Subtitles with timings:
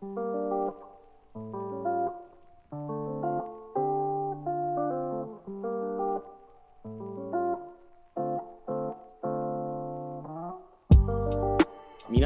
[0.00, 0.10] 皆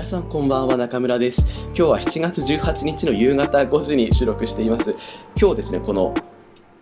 [0.05, 1.47] さんこんばんは中村です。
[1.69, 4.95] 今日は7月18日の夕方5時に収録しています。
[5.41, 6.15] 今日ですねこの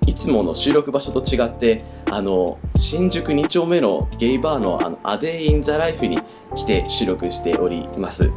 [0.08, 6.18] いつもの収録場所と違ってあの新宿2丁目のゲイバーのあのアデイ・イン・ザ・ライフに
[6.56, 8.32] 来て収録しております。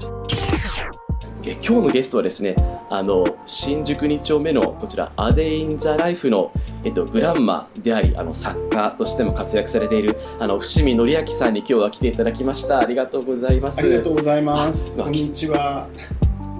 [1.66, 2.58] 今日のゲストはですね
[2.90, 6.52] あの新宿2丁目のこちらアデイ・イン・ザ・ライフの、
[6.84, 14.92] えっと、グランマでありあの作家としても活躍されているあの伏見紀明さんに今日は来ていただきましたありがとうございますありがとうございます。
[14.98, 15.88] あこんにちは。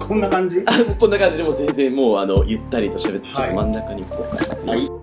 [0.00, 0.62] こんな感じ？
[0.64, 4.93] あこんな感じでもう全然もうあのゆったりと喋って、はいと真ん中にこうすいませんはい。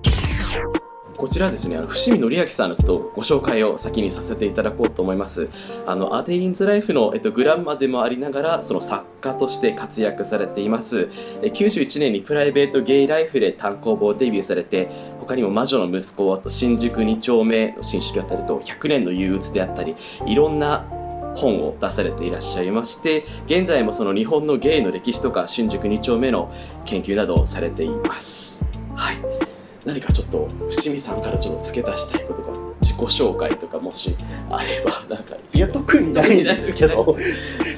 [1.22, 5.50] こちらですね、伏見紀明さんのちょっとご紹介を先にさせていただこうと思います。
[5.86, 11.10] あの、アデインズライフの、えっと、グランマでもありながら、その作家として活躍されています。
[11.44, 20.88] え91年にプライベートゲイライフで単行本をデビューされて、他にも魔女の息子、あと新宿2丁目の新宿であったりと、100年の憂鬱であったり、いろんな
[21.36, 26.52] 本を出されていらっしゃいまして、現在もその日本のゲイの歴史とか新宿2丁目の
[26.86, 28.66] 研究などをされています。
[28.96, 29.61] はい。
[29.86, 34.16] 何かちょっと伏見さんからちょっと付け足したいことが自己紹介とかもし
[34.50, 37.18] あればなんかいや特にないんですけど。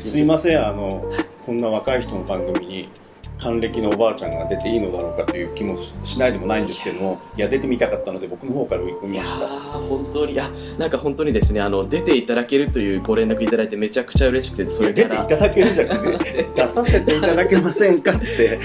[0.03, 1.11] す すいませんあの
[1.45, 2.89] こんな若い人の番組に
[3.39, 9.45] 還暦のおばあちゃんが出ていいのだろうかという気もしないでもないんですけどもいや出てみたかったので僕の方から追いました。
[9.45, 18.59] ー本当にいやなんか本当にですねあの出ていただけるというご連絡いただいてめちゃくちゃ嬉しくてそれ出ていからただけるんじゃなくて 出させていただけませんかって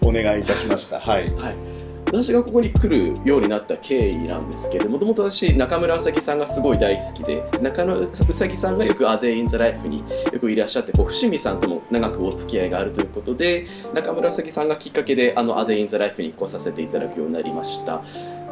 [0.00, 1.00] お願いいたしました。
[1.00, 1.30] はい。
[1.34, 1.73] はい
[2.14, 18.02] 私がここに来るようになった経緯なんですけどもともと私中村うさぎさんがすごい大好きで中村うさぎさんがよく「アデイ・イン・ザ・ライフ」によくいらっしゃってこう伏見さんとも長くお付き合いがあるということで中村うさぎさんがきっかけであの「アデイ・イン・ザ・ライフ」に来させていただくようになりました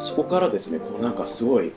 [0.01, 1.73] そこからですねこうなんかすごい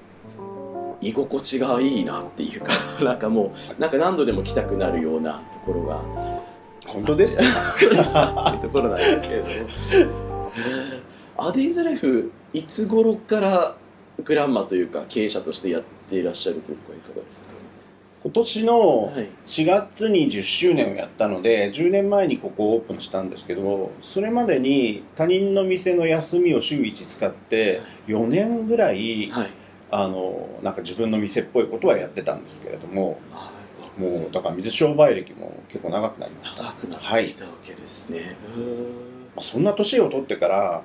[1.02, 2.72] 居心地がいいなっていうか
[3.04, 6.02] なんかもうなんか何度でも来たくなるようなところが
[6.88, 7.44] 本当ですか
[7.80, 8.46] そうですか？
[8.58, 9.52] っていうところなんですけれども。
[11.38, 13.76] アデイズライフ、いつ頃から
[14.24, 17.56] グランマというか経営者としてやっていらっしゃるというかいかがですか？
[18.24, 19.30] 今年のはい。
[19.46, 29.50] 4月に10周年をやったので10年前にここをオープンしたんですけどそれまでに他人の店の休みを週1使って4年ぐらいはい。
[29.92, 33.52] あのなんか自分の店っぽいことはやってたんですけれどもあ
[33.98, 38.36] もうだから水商売歴も結構長くなりました、ま長くなはいってきたわけですね。
[39.38, 40.82] あ、そんな年を取ってからは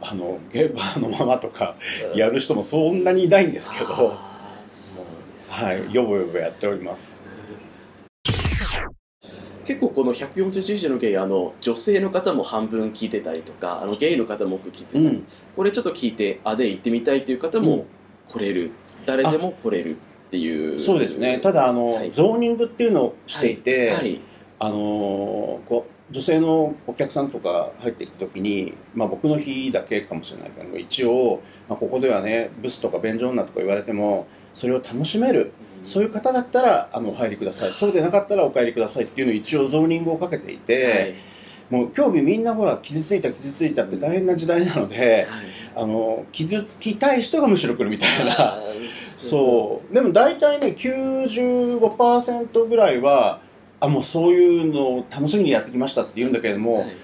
[0.00, 1.76] あのゲーバーのままとか
[2.14, 2.18] い。
[2.18, 4.10] やる人もそんなにいないんですけど、う
[4.62, 5.00] です
[5.60, 5.66] か。
[5.66, 7.22] はい、よぼよぼやっております。
[9.64, 15.26] 結構この140以上のゲイあの女性の方も半分聞いてたりとかあのゲイの方も多く聞いてたり、うん。
[15.56, 17.86] これちょっと聞いてあで行ってみたいという方も
[18.28, 18.72] 来れる、
[19.06, 19.98] 誰でも来れるっ
[20.30, 20.78] ていう。
[20.78, 21.40] そうですね。
[21.40, 22.12] ただあの、はい。
[22.12, 24.20] ゾーニングっていうのをしていて、はい。
[24.58, 35.52] あのーこう女性のお客さんとか入ってきた時に、まあ、僕の日だけかもしれないけど一応、まあ、ここではねブスとか便所女とか言われてもそれを楽しめる
[35.84, 37.70] そういう方だったらあのお入りください。
[37.70, 41.14] そうでなかったらお帰りくださいっていうのを一応ゾーニングをかけていて、
[41.70, 45.46] もう興味みんなほら傷ついた傷ついたって大変な時代なので、はい。
[45.76, 48.58] あの傷つきたい人がむしろ来るみたいな。
[48.88, 49.94] そう。
[49.94, 53.40] でも大体ね95%ぐらいは
[53.80, 56.96] あもうそういうのを楽しみにやってきましたって言うんだけれども、はい。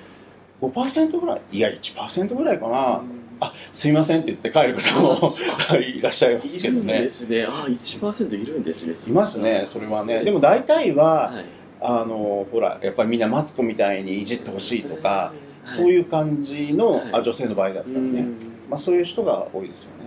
[0.60, 3.02] 5%ぐらいいや1%ぐらいかな、
[3.40, 5.18] あすいませんって言って帰る方も
[5.76, 7.00] いらっしゃいますいるんけどね。
[7.02, 7.44] ですね。
[7.44, 8.94] ああ、1%いるんですね。
[9.08, 10.20] いますねそれはね。
[10.22, 11.44] うでも大体は、はい、
[11.80, 15.32] あのほらやっぱりみんなマツコみたいにいじってほしいとか、は
[15.64, 15.68] い。
[15.68, 17.02] そういう感じの、はい。
[17.12, 18.36] あ女性の場合だったらね、うん。
[18.70, 20.04] まあ、そういう人が多いですよね、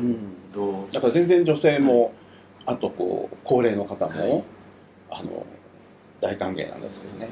[0.00, 0.90] うん。
[0.92, 2.12] だから全然女性も、
[2.66, 4.44] あとこう高齢の方も、はい
[5.14, 5.46] あの
[6.20, 7.28] 大歓迎なんですけどね。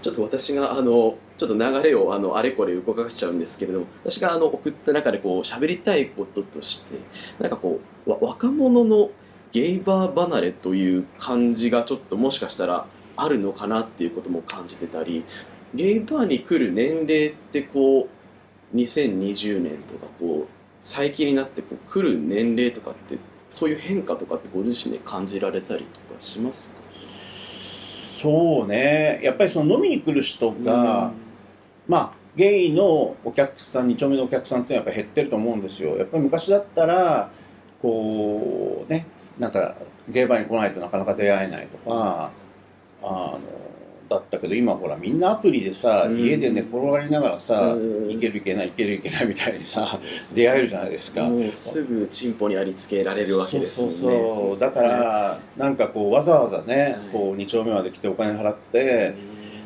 [0.00, 6.98] ちょっと私があのちょっと流れをあのあれこれ動かしちゃうんですけれども、私があの送った中でこう喋りたいこととして、
[7.38, 9.10] なんかこう若者の
[9.52, 12.86] ゲイバー離れという感じがちょっともしかしたら
[13.16, 15.24] あるのかなっていうことも感じてたり、
[15.74, 18.08] ゲイバーに来る年齢ってこ
[18.72, 20.48] う2020年とかこう
[20.80, 23.18] 最近になってこう来る年齢とかって
[23.48, 26.80] そういう変化とかってご自身で感じられたりとかしますか？
[28.18, 29.20] そうね。
[29.22, 31.12] やっぱりその飲みに来る人が、
[31.86, 35.96] まあゲイのお客さん2丁目のお客さんっていうのはやっぱ減ってると思うんですよ。
[35.96, 37.30] やっぱり昔だったら
[37.80, 39.06] こうね
[39.38, 39.76] なんか
[40.08, 42.30] ゲイバーに来ないとなかなか出会えないとか
[43.02, 43.40] あの
[44.08, 46.20] だったけど今ほらみんなアプリでさ、うん。
[46.20, 48.10] 家で寝転がりながらさ、うん。
[48.10, 49.98] いけるいけないいけるいけないみたいにさ
[50.34, 51.28] 出会えるじゃないですか。
[51.52, 56.94] すぐチンポにありつけられるわけですそうもんねそうそうだからなんかこうわざわざね、はい。
[57.12, 59.14] こう2丁目まで来てお金払って、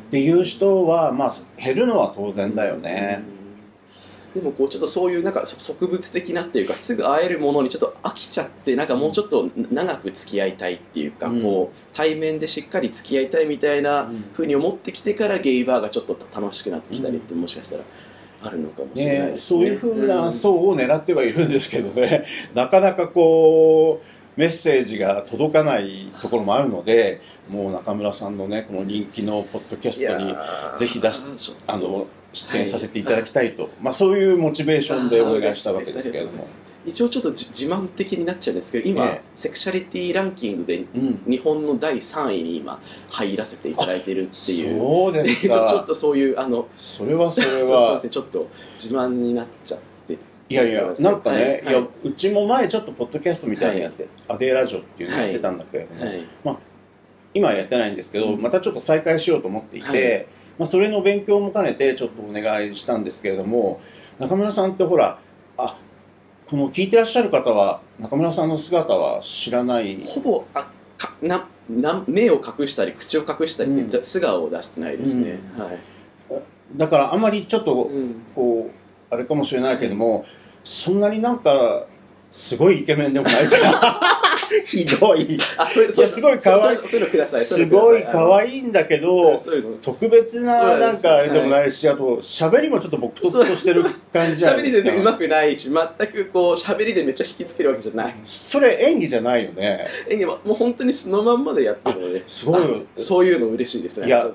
[0.07, 3.21] っていう人はまあ減るのは当然だよね。
[4.33, 11.41] でもこうちょっとそういうなんか植物的なっていうかすぐ会えるものにちょっと飽きちゃってなんかもうちょっと長く付き合いたいっていうか、うん。
[11.41, 17.83] こう対面でしっかり付き合いたいみたいな風に思ってきてからゲイバーがちょっと楽しくなってきたりってもしかしたら
[18.43, 19.37] あるのかもしれないね、ね。
[19.37, 20.33] そういうふうなうん。
[20.33, 27.19] 層を狙ってはいるんですけどね、なかなかこうメッセージが届かないところもあるので
[27.49, 30.35] もう中村さんのねこの人気のポッドキャストに
[30.79, 36.47] ぜひ出ししあの出演させていただきたいと、まあ、そういうモチベーションでお願いしたわけですけれども。
[36.83, 39.21] 一応ちょっとじ自慢的になっちゃうんですけど今、ええ。
[39.35, 41.21] セクシャリティランキングでうん。
[41.27, 44.79] 日本の第3位に今入らせていただいてるっていう。
[44.79, 45.83] そうですちょ ちょっか。
[45.85, 48.03] とそういうあのそれはそれそうそうはです。
[48.05, 50.17] ねちょっと自慢になっちゃって
[50.49, 51.73] いやいや、なんかね、はい。
[51.75, 51.77] い。
[51.77, 56.57] や、うちも前ちょっとポッドキャストみたいにやって、アデーラジオっていうのやってたんだけれども、はい。
[57.35, 60.25] 今はやってないんですけど、うんまたちょっと再開しようと思っていて、はい
[60.59, 63.81] まあ、それの勉強も兼ねてちょっとお願いしたんですけれども
[64.19, 65.19] 中村さんってほら
[65.57, 65.77] あ
[66.47, 70.03] この聞いてらっしゃる方は中村さんの姿は知らない。
[70.05, 73.89] ほぼあかなな目を隠したり口を隠したりって、うん。
[73.89, 75.79] ざ素顔を出してないですね、はい、
[76.75, 78.15] だからあまりちょっとうん。
[78.35, 80.25] こうあれかもしれないけども、
[80.63, 81.85] そんなになんか
[82.31, 83.73] すごいイケメンでもないじゃん
[84.65, 85.37] ひどい。
[85.57, 86.79] あそういうそすごい可愛い。
[86.85, 89.37] そういうのくださいすごい可い愛いんだけど
[89.81, 93.83] 特別ななんかでもないし、あと喋りもちょっと僕とっとしてる
[94.13, 94.89] 感じじゃな喋いですか。
[94.89, 98.15] りでうまくないし全くこう喋りでめっちゃ引きつけるわけじゃない。
[98.25, 99.87] それ演技じゃないよね。
[100.09, 102.23] 演技ももう本当に素のまんまでやってるので。
[102.27, 104.07] すごいあそういうの嬉しいですね。
[104.07, 104.27] いや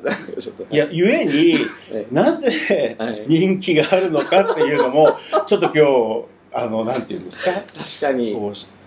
[0.70, 1.54] いやゆえに
[1.92, 2.06] はい。
[2.10, 5.16] なぜはい人気があるのかっていうのも
[5.46, 7.50] ちょっと今日あのなんていうんですか？
[7.52, 8.34] 確かに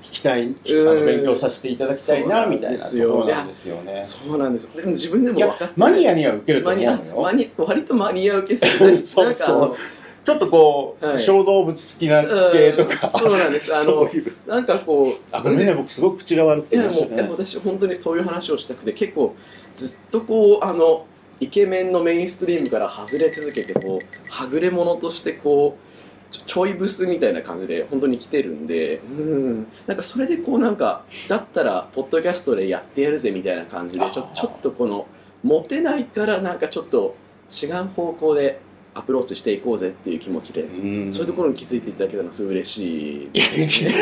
[0.10, 4.02] 聞きたいあうんの勉強させていただきたいなみたいなところなんですよね。
[4.04, 7.06] そうなんですよでも自分でも分かってマニアには受けるとマニア思う。
[7.06, 9.78] のよマニ割とマニア受けするそうなんかあの
[10.26, 11.20] ちょっとこう、はい。
[11.20, 13.20] 小動物好きな系とか、うん。
[13.22, 13.76] そうなんです。
[13.76, 14.10] あの
[14.48, 16.76] なんかこうあごめんね僕すごく口が悪くて。
[16.76, 19.36] いやもう私本当にそういう話をしたくて結構
[19.76, 21.06] ずっとこうあの
[21.40, 25.90] イケメンのメインストリームから外れ続けてこうはぐれ者としてこう
[26.30, 29.68] ちょいブスみたいな感じで本当に来てるんでうん。
[29.88, 35.08] なんかそれでこうなんかだったらポッドキャストでやってやるぜみたいな感じでちょちょっとこの
[35.44, 37.16] モテないからなんかちょっと
[37.50, 38.62] 違う方向で
[38.94, 41.14] アプローチしていこうぜっていう気持ちで、うん。
[41.14, 43.32] そういうところに気づいていただけたのはすごい嬉しい。
[43.32, 43.94] ですね。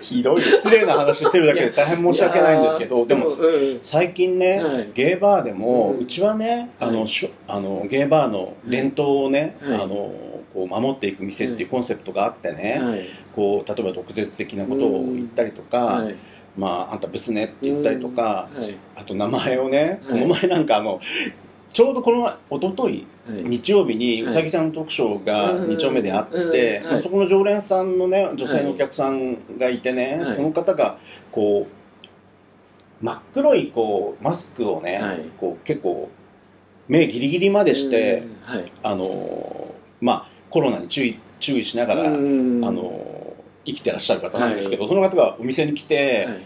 [0.00, 4.90] ひどい失礼な話してるだけで大変申し訳ないんですけどでもうん最近ね、はい。
[4.94, 7.08] ゲーバーでも、ううんちはねあの、はい。
[7.08, 9.74] しょあのゲーバーの伝統をね、はい。
[9.82, 10.12] あの
[10.52, 13.06] こう守っていく店っていうコンセプトがあってね、はい。
[13.34, 16.16] こう例えば毒舌的なことを言ったりとか、はい。
[16.56, 18.76] まああんたブスねって言ったりとか、はい。
[18.96, 20.20] あと名前をね、はい。
[20.20, 21.00] この前なんかあの
[21.72, 23.42] ちょうどこの前一昨日はい。
[23.44, 24.30] 日曜日にはい。
[24.32, 25.68] うさぎさんの特賞がうん。
[25.70, 30.36] 2丁目であって、まあ、そこの常連さんのね女性のお客さんがいてね、はい。
[30.36, 30.98] その方が
[31.30, 31.66] こ
[33.00, 35.22] う真っ黒いこうマスクをね、はい。
[35.38, 36.10] こう結構
[36.88, 38.24] 目ギリギリまでして、
[38.82, 46.42] あのまあコロナに注意注意しながら、うんあの生きてらっしゃる方なんですけど、その方がお店に来て、はい。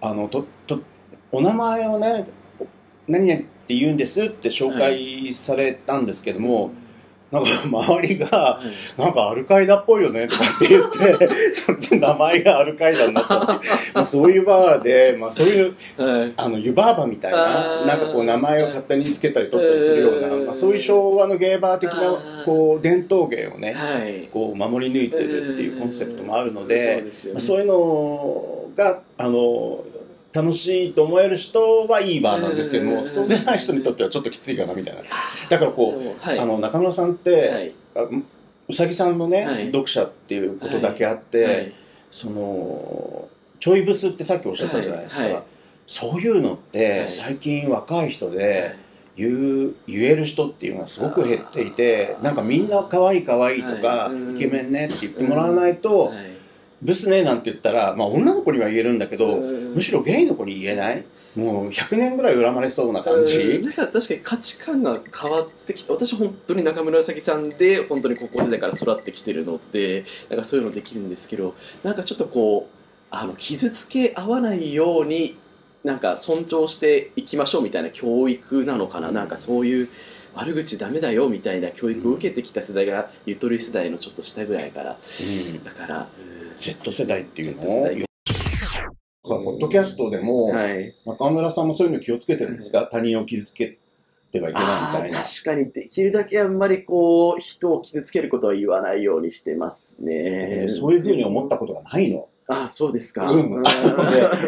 [0.00, 0.80] あのとと
[1.30, 2.26] お名前をね
[3.06, 6.72] 何々って言うんですって紹介されたんですけども、
[7.30, 13.72] なんか周りがはいなんかアルカイダっぽいよねとかって言って 名前がアルカイダになったっていう。
[13.94, 20.46] まあそういうバーで、まあ、そういうはいあの湯婆婆みたいななんかこう名前を勝手につけたり取ったりするような、うん。
[20.46, 21.96] まあ、そういう昭和のゲーバー的な
[22.44, 24.28] こう伝統芸をねはい。
[24.32, 27.04] こう守り抜いてるっていうコンセプトもあるので。
[27.10, 29.84] そういうのがあの
[30.34, 35.02] 楽しいと思える人はいいバーなんですけども、うんそうでない人にとってはちょっときついかなみたいな。
[35.48, 36.38] だからこう、はい。
[36.38, 37.74] あの中村さんって、はい。
[37.94, 38.00] あ
[38.68, 39.66] うさぎさんのね、はい。
[39.66, 41.72] 読者っていうことだけあって、はい。
[42.10, 43.28] その
[43.60, 45.44] ちょいブスってさっきおっしゃったじゃないですか、
[45.86, 47.10] そういうのって、はい。
[47.12, 48.74] 最近若い人はで
[49.16, 49.22] い。
[49.22, 56.43] 言う言える人っていうのがすごく減っていてなんかみんな可愛い可愛いとか、イケメンねって言ってもらわないと、はい
[56.82, 59.74] ブスねなんて言ったら、まあ、女の子には言えるんだけど、うん。
[59.74, 61.04] むしろゲイの子に言えない？
[61.34, 63.62] もう100年ぐらい恨まれそうな感じ、うん。
[63.62, 72.74] なんか確かに価値観が変わってきて私本当に中村うさぎさんで本当に高校時代から育ってきてるのでなんかそういうのできるんですけどなんかちょっとこう
[73.10, 75.36] あの傷つけ合わないように
[75.82, 79.88] なんか尊重していきましょうみたいな教育なのかな、なんかそういう
[80.34, 84.92] 悪口ダメだよみたいな教育を受けてきた世代がゆとり世代のちょっと下ぐらいから。
[84.92, 85.62] うん。
[85.62, 86.08] だから
[86.60, 88.04] Z 世代っていうの代。
[89.22, 90.94] ポッドキャストでも、はい。
[91.06, 92.88] 中村さんもそういうの気をつけてるんですか？
[92.90, 93.78] 他人を傷つけ
[94.30, 95.18] てはいけないみあたいな。
[95.20, 100.12] ー確かにできるだけあんまりこう人を傷つけることは言わないようにしてますね。
[100.14, 102.28] えーそういうふうに思ったことがないの？
[102.46, 103.62] あそうですか、うん。
[103.62, 103.68] で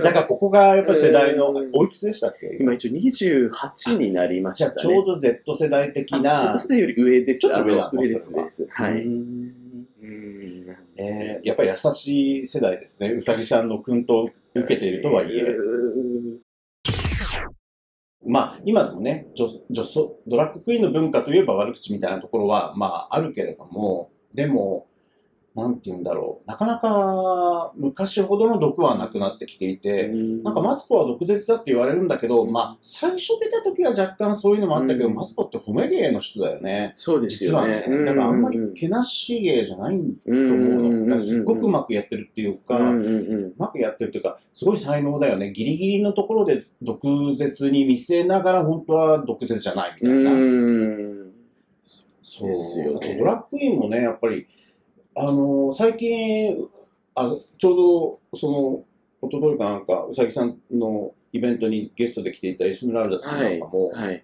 [0.03, 2.59] なんかここがやっぱり世代のうん、おいくつでしたっけ？
[2.61, 4.83] 今一応28になりましたね。
[4.83, 6.39] ちょうど Z 世代的な。
[6.39, 7.41] Z 世代より上です。
[7.41, 8.69] ちょっと上です上です。
[8.71, 9.07] はい
[10.97, 13.11] ですねえーやっぱり優しい世代ですね。
[13.11, 15.41] うさぎさんの薫陶を受けているとはいえ。
[15.41, 16.47] えー
[18.29, 24.89] まあ、今でもね、女女装ドラッグクイーンの文化といえば悪口みたいなところは、まあ、あるけれども、でも、
[25.57, 26.49] なんて言うんだろう。
[26.49, 36.93] なかなか昔ほどの毒はなくなってきていて、なんかマツコは毒舌だって言われるんだけど、まあ、最初出た時は若干そういうのもあったけど、うんマツコって褒め芸の人だよね。
[36.95, 38.05] そうです実はよねね。
[38.05, 41.01] だからあんまりうんけなし芸じゃないとうん思うの。
[41.07, 45.53] だからすっごくうままくやってるっていうか、うまくやってるっていうか、すごい才能だよね。
[45.53, 50.33] ギリギリのところで毒舌に見せながら、本当は毒舌じゃないみたいな。
[50.33, 51.33] うん
[52.29, 54.47] そうですよねドラッグクイーンもね、やっぱり、
[55.17, 56.69] あのー最近、
[57.15, 58.85] あちょうど、その、
[59.23, 64.23] おとといかなんか、うさぎさんのイベントにゲストで来ていたエスムラルダさんなんかも、はい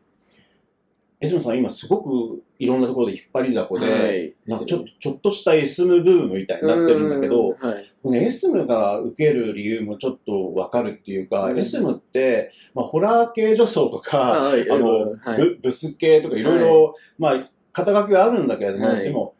[1.22, 4.34] エスムさん今すごくいろんなところで引っ張りだこで、はい。
[4.44, 7.92] なんかちょっと、ちょっとしたエスムブームみたいになってるんだけど、うんはい。
[8.02, 11.58] このエスムが受ける理由もちょっとわかるっていうか、うん。
[11.60, 15.36] エスムって、まあ、ホラー系女装とか、はいあの、はい。
[15.36, 19.04] ブブス系とかいろいろ、まあ、肩書きはあるんだけれども、はい。
[19.04, 19.34] でも、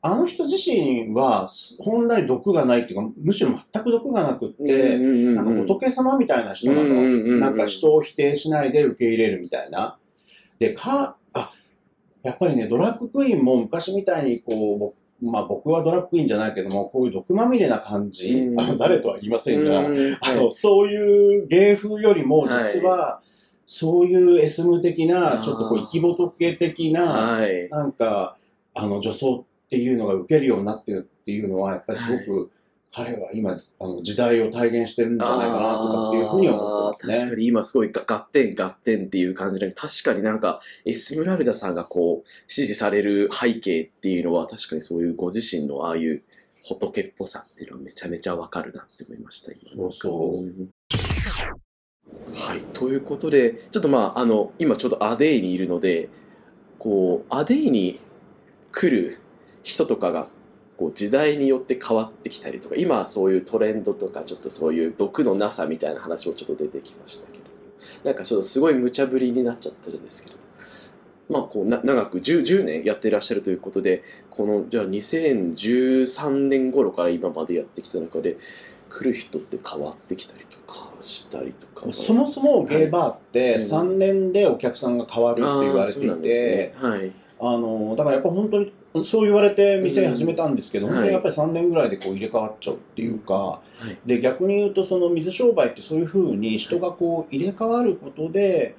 [0.00, 1.48] あの人自身は、
[1.80, 6.94] ほんなに毒がないっていうか、むしろ全く毒がなくって、なんか仏様みたいな人なの。
[7.38, 9.98] なんか人を否定しないで受け入れるみたいな。
[10.60, 11.52] で、か、あ、
[12.22, 18.60] やっぱりね、ドラッグクイーンも昔みたいにこう、僕まあ僕はドラッグクイーンじゃないけども、こういう毒まみれな感じ、うん。
[18.60, 23.20] あの誰とは言いませんが、うんあの、そういう芸風よりも、実は、
[23.66, 27.68] そういうエスム的な、ちょっとこう、生き仏的な、はい。
[27.68, 28.36] なんか、
[28.74, 32.50] あの、女装っていうのが受けるようになってるっていうのは、やっぱりすごく、
[32.90, 37.18] 彼は今、あの、時代を体現してるんじゃないかなとかっていうふうには思ってますね。
[37.18, 46.22] 確かに今すごいが合点合点っていう感じで、確かになんかエスムラルダさんがこう支持される背景っていうのは確かにそういうご自身のああいう
[46.62, 49.52] 仏っぽさっていうのはめちゃめちゃわかるなって思いました。
[49.52, 50.46] 今そうそう。
[50.46, 50.70] ん
[52.34, 52.60] はい。
[52.72, 56.08] ということで、ちょっとまあ、あの、今ちょうどアデイにいるので、
[56.78, 58.00] こう、アデイに
[58.72, 59.18] 来る
[59.68, 60.28] 人とかが、
[60.76, 67.44] こう、時代によって変わってきたりとか、今はそういうトレンドとか、ちょっとそういう毒のなさみたいな話もちょっと出てきましたけど、
[68.04, 70.36] なんかちょっとすごい無茶ぶりになっちゃってるんですけど、
[71.28, 78.38] まあ、こうな長く 10, 10年やってらっしゃるということで、このじゃあ2013年頃から今までやってきた中で、
[78.90, 81.92] 来る人って変わってきたりとかしたりとか。
[81.92, 87.12] そもそもゲイバーってはい3年でお客さんが変わるって言われていあーそうなんですて、ねはい。
[87.40, 88.72] あの、だからやっぱ本当に、
[89.04, 90.92] そう言われて店始めたんですけど、うん。
[90.92, 93.98] 本当にやっぱり3年ぐらいでこう入れ替わっちゃうっていうか、はい。
[94.06, 98.74] で、逆に言うとその水商売ってそういうふうに人がこう入れ替わることで、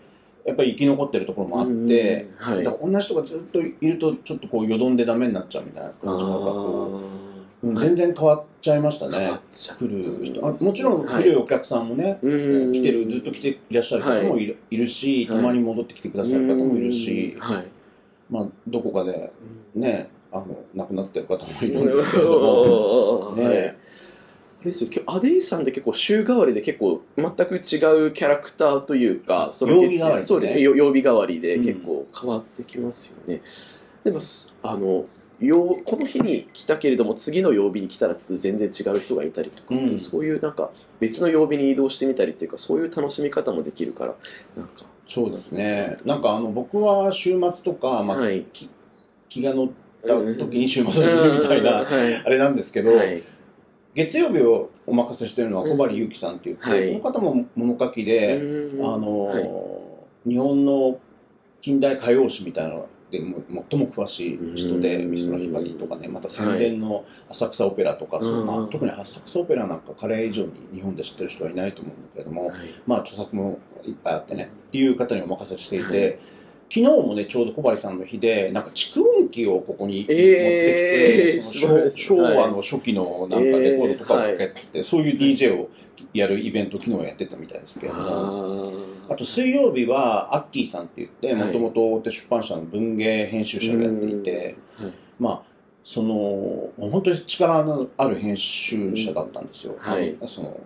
[0.45, 2.63] やっぱり生き残ってるところもあって、うんはい。
[2.63, 7.29] だから同じ人がずっといるとちょっとこうよどんでダメになっちゃうみたいな感じのがこう、うん
[7.61, 9.39] 全然変わっちゃいましたねっ。
[9.51, 10.45] ちゃ来る人。
[10.47, 11.23] あもちろんはい。
[11.23, 15.37] 古いお客さんもね、うん来てるずっと来ていらっしゃる方もいる,、い、るしはい。
[15.39, 17.41] たまに戻ってきてくださる方もいるし、うん。
[17.41, 17.65] はい。
[18.29, 19.31] まあ、どこかで
[19.75, 23.37] ねあの亡くなってる方もいるんですけれども、はい。
[23.49, 23.75] ね
[24.63, 24.89] ですよ。
[24.93, 27.61] 今日アデイさんって結構週替わりで結構全く違う
[28.11, 30.21] キャラクターというかそ曜日替わりね。
[30.21, 30.59] そうですね。
[30.59, 31.63] よ曜日替わりでうん。
[31.63, 33.41] 結構変わってきますよね、
[34.03, 35.05] でもすあの
[35.85, 39.97] この日に来たけれども次の曜日に来たらちょっと全然違う人がいたりとかうん。
[39.97, 44.15] そういうなんか別の曜日に移動してみたりっていうかそういう楽しみ方もできるから
[44.57, 45.97] なんかそうですね。
[46.05, 48.43] なんかあの僕は週末とか、まあはい。
[48.53, 48.69] き
[49.27, 49.69] 気が乗っ
[50.01, 52.15] た時に週末に来るみたいな、 はい。
[52.15, 53.23] あれなんですけど、はい。
[53.95, 56.99] 月曜日をお任せしてるのは小針ゆきさんって言って、はい。
[57.01, 58.85] この方も物書きで、うん。
[58.85, 60.29] あの、はい。
[60.29, 60.99] 日本の
[61.61, 63.37] 近代歌謡史みたいなのでも
[63.69, 65.11] 最も詳しい人で、うん。
[65.11, 68.65] 美空ひばりとかね、また宣伝の浅草オペラとか、そうまうん。
[68.65, 72.57] あ、特に浅草オペラなんか彼以上に日本で知ってる人はいないと思うんだけれども、はい。
[72.85, 76.19] まあ著作もいっぱいあってね、っていう方にお任せしていて、はい。
[76.71, 85.69] 昨日もね、ちょうど小針さんの日で、なんか蓄音機をここに持ってきて、えー昭和の初期のなんかレコードとかをかけて、そういう DJ を
[86.13, 88.73] やるイベント昨日やってたみたいですけれども。
[89.09, 91.43] ああと水曜日はアッキーさんって言ってはい。
[91.47, 94.93] もともと大手出版社の文芸編集者をやっていて、はい。
[95.19, 95.41] まあ
[95.83, 100.15] その本当に力のある編集者だったんですよ、はい。
[100.27, 100.59] その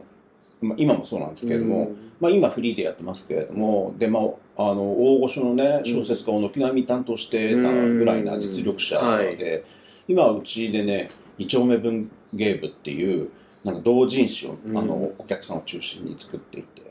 [0.62, 4.22] まあ、今もそうなんですけれども、まあ、今フリーでやってますけれどもで、ま
[4.58, 9.64] あ、あの大御所のね小説家を軒並み担当してたぐらいな実力者で、はい。
[10.08, 13.30] 今はうちでね二丁目文芸部っていう
[13.64, 14.78] なんか同人誌を、うん。
[14.78, 16.84] あのお客さんを中心に作っていて。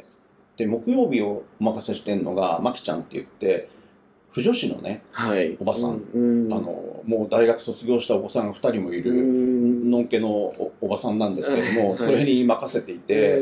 [0.56, 3.70] で木曜日をお任せしてるのがまきちゃんって言って
[4.32, 5.56] 婦女子のね、はい。
[5.60, 6.02] おばさん。
[6.14, 9.90] うんあのもう大学卒業したお子さんが2人もいる、うん。
[9.90, 13.40] のんけのおおばさんなんですけども、はいそれに任せていて、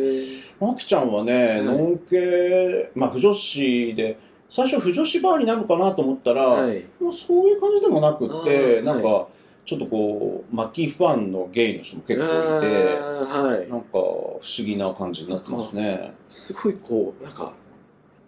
[0.59, 1.65] マキちゃんはね、い。
[1.65, 4.19] のんけ、まあ、不女子で、
[4.49, 6.85] 最初不女子バーになるかなと思ったら、はい。
[7.01, 9.29] もうそういう感じでもなくって、なんか、
[9.67, 13.71] ちょっとこう、マッキーファンのゲイの人も結構いて、はい。
[13.71, 16.13] なんか不思議な感じになってますね。
[16.29, 17.53] すごいこうなんか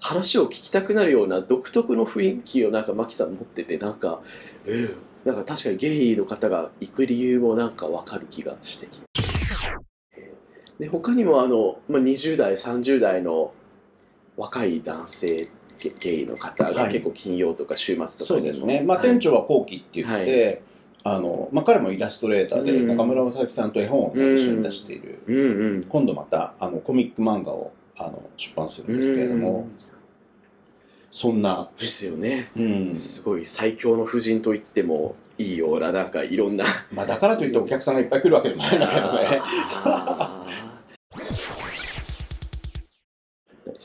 [0.01, 4.21] 話を聞きたくなるような独特の雰囲気をなんかマキさん持っててなんか、
[4.67, 9.01] うん、なんか確かにゲイの方が行く理由もなんかわかる気がしてき
[10.81, 13.55] で他にもあの、まあ、20代30代の
[14.37, 15.47] 若い男性
[15.81, 16.93] ゲゲイの方がはい。
[16.93, 18.83] 結構金曜とか週末とそかにもうですね。
[18.85, 20.62] まあ、はい店長はコウキって言って、
[21.04, 22.87] あの、まあ、彼もイラストレーターで、うん。
[22.87, 25.87] 中村正樹さんと絵本をね、一緒に出している。
[25.88, 29.68] 今度また、あの、コミック漫画を、あの、出版するんですけれども、
[31.11, 32.50] そんな、ですよね。
[32.56, 32.94] うん。
[32.94, 36.64] すごい最強の婦人と言ってもいいようななんかいろんな。
[36.94, 39.42] まあ、だからといってお客さんがいっぱい来るわけでもないんだけどね。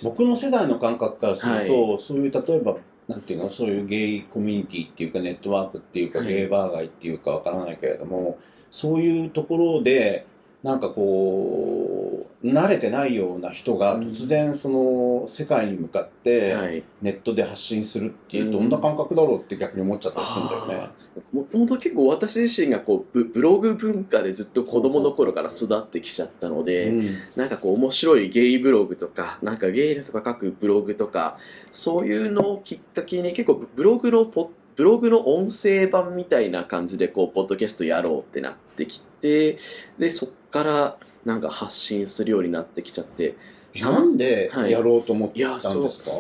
[0.04, 2.78] 僕の世代の感覚からすると、そういう例えば
[3.08, 3.50] なんていうの？
[3.50, 6.28] そういうゲイコミュニティっていうかネットワークっていうか、はい。
[6.28, 8.38] ゲイバー街っていうかわからないけれども
[8.70, 10.26] そういうところで
[10.64, 16.84] なんかこう慣れてないような人が突然その世界に向かってはい。
[17.02, 20.90] ネットで発信するってどんな感覚だろうって逆に思っちゃったりするんだよね。
[21.34, 27.16] もともと結構私自身がこうブブログ文化でずっと子供の頃から育ってきちゃったので、うん。
[27.36, 31.38] なんかこう面白いゲイブログとかなんかゲイとか書くブログとか
[31.72, 39.58] そういうのをきっかけに結構ブログのポブログの音声版みたいな感じでこうポッドキャストやろうってなってきて
[39.98, 43.36] でそっからなんか発信するようになってきちゃって、
[43.74, 46.12] えなんでやろうと思ったんですか、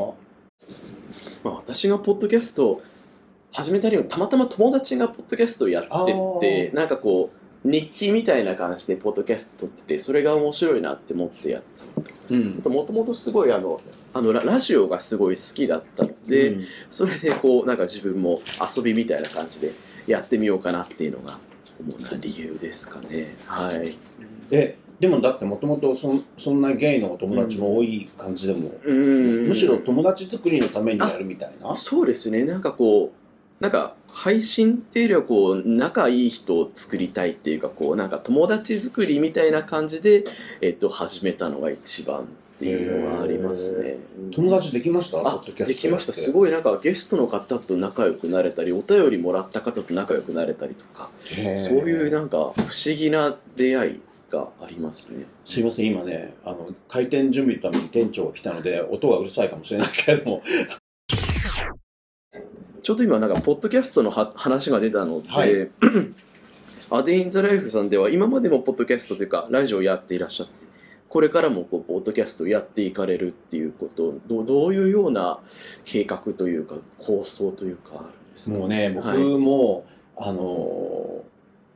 [1.44, 2.82] まあ、私がポッドキャストを
[3.52, 7.32] 始めた理由はたまたま友達がポッドキャストをやっててなんかこ
[7.66, 11.64] う日記みたいな感じでポッドキャスト撮っててそれが面白いなって思ってやっ
[12.62, 12.70] た。
[12.70, 13.82] もともとすごいあの
[14.14, 16.64] あのララジオがすごい好きだったので、うん。
[16.90, 18.40] それでこうなんか自分も
[18.76, 19.74] 遊びみたいな感じで
[20.06, 21.40] やってみようかなっていうのが
[21.80, 23.36] 主な理由ですかね。
[23.48, 23.98] はい。
[24.52, 29.48] えでもだってもともとそんそんなゲイのお友達も多い感じでも、うん。
[29.48, 31.74] むしろ友達作りのためにやるみたいな？
[31.74, 32.46] そうですね。
[32.46, 33.17] なんかこう
[33.60, 40.26] なんか配信っていうよりはこう仲いい人を作りたいっていうかこうなんか友達作りみたいな感じで、
[40.62, 42.26] えっと、始めたのが一番っ
[42.60, 43.98] ていうのがありますね。
[44.34, 45.22] 友達できました？
[45.22, 46.14] ポあできました。
[46.14, 51.44] すいごいなんかゲストの方と仲良くなれたりお便りもらった方と仲良くなれたりとかそう
[51.90, 54.00] いうなんか不思議な出会い
[54.32, 55.26] がありますね。
[55.46, 60.42] すいません今ねあの開店準備のために店長が来たので音がうるさいかもしれないけれども
[62.82, 65.70] ちょうど今なんかポッドキャストのは話が出たので、はい。
[66.90, 70.54] アデイン・ザ・ライフさんでは今までもポッドキャストというかラジオやっていらっしゃって
[71.10, 75.40] これからもこうポッドキャストをやっていかれるっていうことどうどういうような
[75.84, 78.10] 計画というか構想というか
[78.50, 79.18] もうね僕はい。
[79.18, 79.86] も、
[80.16, 81.24] あの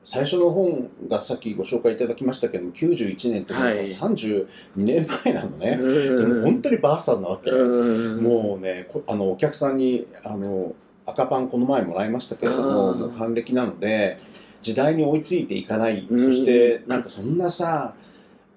[0.03, 3.87] 最初の本がさっきご紹介いただきましたけども91年ってもうさはい。
[3.87, 6.37] 32年前なのね、でうん。
[6.39, 8.23] も本当にばあさんなわけ、うん。
[8.23, 10.73] もうねこあのお客さんにあの
[11.11, 14.17] 赤パンこの前もらいましたけれどももう還暦なので
[14.61, 16.19] 時代に追いついていかない、うん。
[16.19, 17.93] そしてなんかそんなさ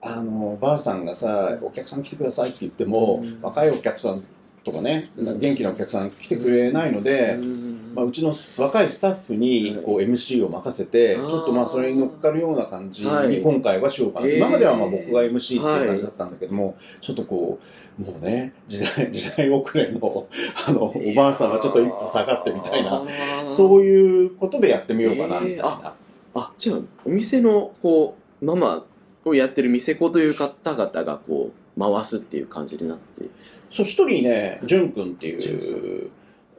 [0.00, 3.38] あのばあさんがさお客さん来てくださいって言っても、うん。
[3.40, 4.22] 若いお客さん
[4.64, 5.40] とかね、うん。
[5.40, 7.92] 元気なお客さん来てくれないので、うん。
[7.94, 13.28] まあ、うちの若いスタッフにこう MC を任せて、ちょっとまあそれに乗っかるような感じはい。
[13.28, 14.36] に今回はしようかな、えー。
[14.38, 17.64] 今まではまあ僕が MC っていう感じだったんだけども、ちょっとこう
[18.02, 20.26] もうね時代 時代遅れの
[20.66, 23.02] あのおばあさんがちょっと一歩下がってみたいな
[23.48, 25.88] そういうことでやってみようかなみたいな、え
[26.34, 28.84] あじゃあお店のこうママ
[29.24, 33.28] をやってる店子という方々がこう回すっていう感じになって。
[33.70, 36.10] そう一人ね淳君っていう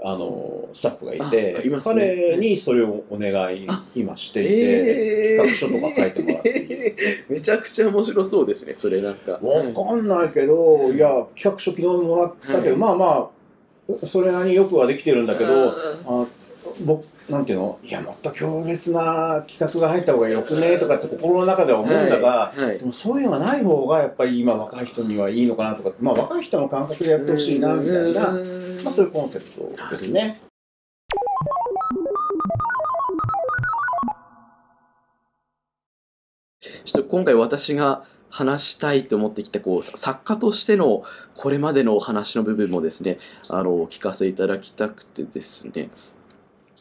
[0.04, 1.78] あのスタッフがいて、あいね。
[1.84, 5.43] 彼にそれをお願い今していて、えー。
[5.43, 6.95] 企画書とか書いてもらって。
[7.30, 9.39] めちゃくちゃ面白そうですね、それなんか。
[9.41, 10.97] わかんないけど、い。
[10.97, 12.75] や、企画書昨日もらったけど、はい。
[12.75, 13.30] まあま
[14.04, 15.73] あ、それなりによくはできてるんだけど、あ
[16.06, 16.25] あ
[16.83, 17.79] 僕、なんていうの？
[17.83, 22.79] いや、もっと強烈な企画が入った方がよくねとかって心の中では思うんだが、はいはい。
[22.79, 28.33] でもそういうのがない方がやっぱり今若い人にはいいのかなとか、まあ若い人の感覚でやってほしいなみたいな、まあ
[28.91, 30.41] そういうコンセプトですね。
[36.83, 41.03] ちょっと今回私が話したいと思ってきたこうさ作家としての
[41.35, 45.89] これまでのお話の部分もですねあのお聞かせいただきたくてですね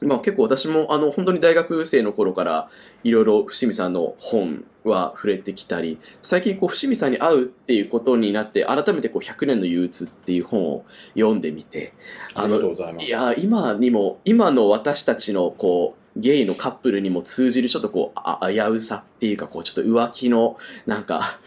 [0.00, 2.68] まあ結構私もあの本当に大学生の頃から
[3.04, 11.92] いろいろ伏見さんの本は触れてきたり最近こう伏見さんに会うっていうことになって改めてこう100年の憂鬱っていう本を読んでみて
[12.34, 13.06] ありがとうございます。
[13.06, 21.38] いや今にも今の私たちのこうゲイのカップルにも通じるちょっとこうあ危うさっていうかこうちょっと浮気のなんか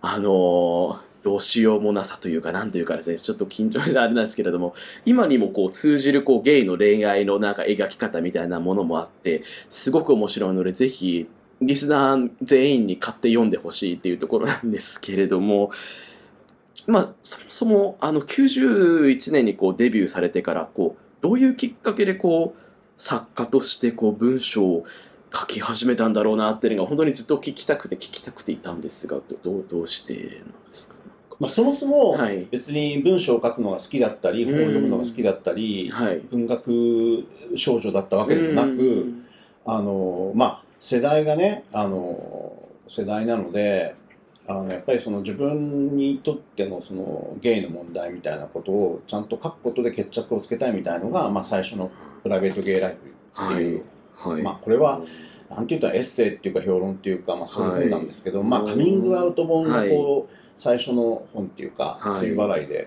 [0.00, 11.28] あのーどうしようもなさというかなんというかですねちょっと緊張であれなんですけれども今にもこう通じるこうゲイの恋愛のなんか描き方みたいなものもあってすごく面白いのでぜひ
[11.60, 15.70] リスナー全員に買って読んでほしいっていうところなんですけれども
[16.86, 22.60] まあ、そもそも、あの、91年にこうデビューされてから、こう、どういうきっかけでこう、
[22.96, 24.84] 作家としてこう、文章を
[25.32, 30.96] 書き始めたんだろうなっていうのが、本当にずっと聞きたくて聞きたくていたんですが、どう、どうしてなんですか？
[31.42, 32.46] まあそもそもはい。
[32.52, 34.54] 別に文章を書くのが好きだったり、うん。
[34.54, 36.20] 本を読むのが好きだったり、はい。
[36.30, 37.26] 文学
[37.56, 39.24] 少女だったわけでもなく、うん。
[39.66, 43.96] あの、まあ、世代がね、あの、世代なので、
[44.46, 51.90] あの、やっぱりその自分にとってのそのゲイの問題みたいなことをちゃんと書くことで決着をつけたいみたいのが、まあ最初の
[52.22, 52.96] プライベートゲイライ
[53.34, 54.42] フっていう、はい。
[54.42, 55.00] まあこれは、
[55.50, 62.20] なんて言ったらエッセイっていうか評論っていうか、まあそういう本なんですけど、まあカミングアウト本のこう、最初の本っていうか、はい。
[62.20, 62.86] そういう払いで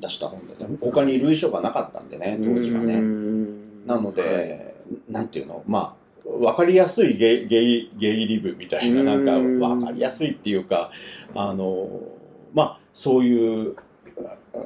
[0.00, 3.00] 出した本でね、他に類書がなかったんでね、当時はね。
[3.00, 4.74] ねなので、
[5.08, 5.94] なんていうの、ま
[6.26, 10.90] あ、わかりやすいゲイゲイゲイリブみたいな、なんかうんわかりやすいっていうか、
[11.36, 11.88] あの、
[12.52, 13.76] まあ、そういう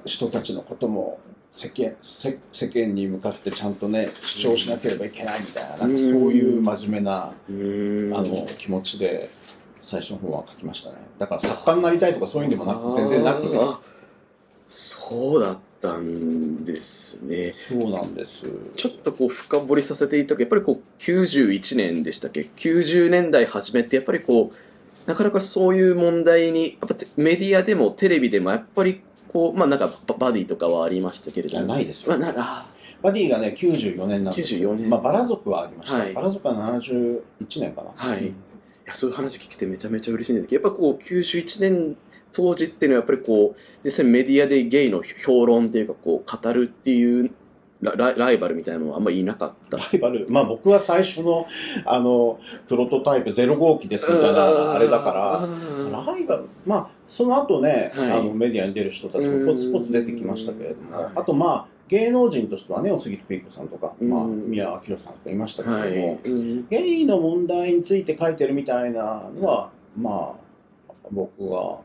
[0.06, 1.20] 人たちのことも
[1.50, 9.28] 世間世世間に向かってちゃんとね、主張しなければいけないみたいな、なんかそういう真面目な、あの、気持ちで、
[9.84, 10.96] 最初の方は書きましたね。
[11.18, 13.78] だから作家になりたいとかそういうんでもなく、全然なくて、あ
[14.66, 17.54] そうだったんですね。
[17.68, 18.50] そうなんです。
[18.74, 32.16] ちょっとこう深掘りさせていただくやっぱりこう91年でしたっけ？90年代初めってやっぱりこうなかなかそういう問題にやっぱてメディアでもテレビでもやっぱりこうまあなんかババディとかはありましたけれどもないですよ。
[32.18, 32.66] まあ
[33.02, 34.72] バディがね、94年なんですよ。
[34.72, 35.98] 94年まあ、バラ族はありました。
[35.98, 37.20] はいバラ族は71
[37.60, 37.90] 年かな。
[37.94, 38.34] はいい
[38.86, 41.96] やそういう話聞けてめちゃめちゃ嬉しいんですけどやっぱこう91年
[42.32, 47.30] 当時っていうのはやっぱりこう実際メディアでゲイの評論っていうかこう語るっていう
[47.84, 49.76] ララライバルみたいなのはあんまりいなかった。
[49.76, 51.46] ライバル、まあ僕は最初の、
[51.84, 58.10] あの、プロトタイプ0号機ですみたいな、あれだから、らライバル、まあ、その後ね、はい。
[58.12, 61.18] あのメディアに出る人たちもポツポツ出てきましたけれども、うん。
[61.18, 66.68] あとまあ、芸能人としてはね、お杉ピーコさんとか、まあ、うん宮明さんとかいましたけれどはも、い、うん。
[66.68, 70.34] ゲイの問題について書いてるみたいなのは、ま
[70.88, 71.80] あ、僕は、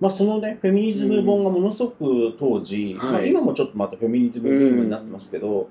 [0.00, 5.68] まあそのね、フェミニズム本がものすごく当時、はいまあ今もちょっとまたフェミニズムブームになってますけど、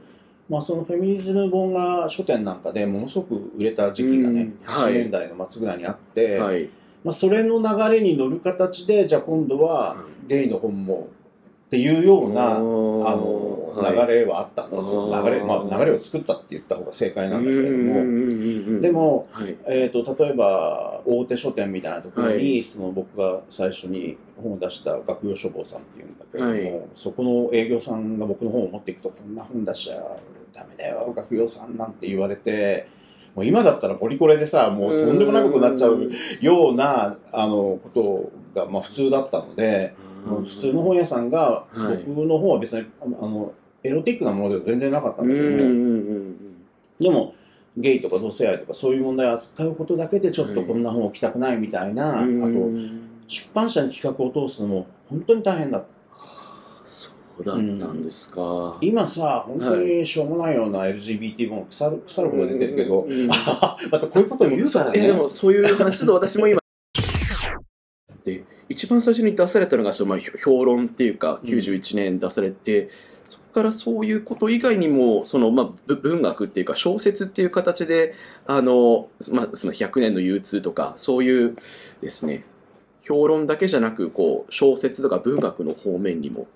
[0.48, 4.60] まあそのフェミニズム本が書店なんかでものすごく売れた時期がね、うん。
[4.64, 4.94] はい。
[4.94, 6.70] 80年代の末ぐらいにあって、はい。
[7.04, 11.08] まあそれの流れに乗る形で、じゃあ今度はゲイの本も
[11.70, 15.08] っていうような、あの、流れはあったんですよ。
[15.12, 30.02] はい流れ、まあ流れを作ったって言った方が正解なんだけれども、でも、も、はい、えー、と例えば大手書店みたいなところに、はその僕が最初に本を出した学用書房さんっていうんだけれども、はそこの営業さんが僕の本を持っていくとこんな本出しちゃ
[30.52, 32.88] ダメだよ学用さんなんて言われて
[33.36, 39.94] もう今だったらポリコレでさもうとんでもないことになっちゃうようなあのことが、まあ、普通だったので、
[40.26, 42.04] 普通の本屋さんが、はい。
[42.08, 43.54] 僕の本は別にあの
[43.84, 46.36] エロティックなものでは全然なかったんうんだけども、うんうん。
[47.00, 47.36] でも、
[47.78, 55.84] ゲイとか同性愛とかそういう問題を扱うことだけでちょっとこんな本を置きたくないみたいな、うんあと、出版社に企画を通すのも本当に大変だ。
[56.84, 65.00] そうだったんですか、今さ、本当にしょうもないような LGBT 本腐る腐るほど出てるけど、うんうん またこういうことを言うからね。
[65.00, 66.60] いやでもそういう話ちょっと私も今
[68.90, 71.50] 番最初に出されたのが評論っていうかうん。
[71.50, 72.90] 91年出されて、
[73.28, 81.58] そこかからそういうこと以外にもその、まあ、ぶ文学っていうか小説っていう形であの、まあ、その100年の憂鬱とかそういう
[82.02, 82.44] ですね
[83.02, 86.48] 評論だけじゃなくこう小説とか文学の方面にも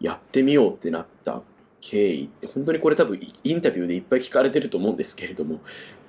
[0.00, 1.42] やってみようってなった
[1.80, 5.60] 経緯って本当にこれ多分インタビューでいっぱい聞かれてると思うんですけれども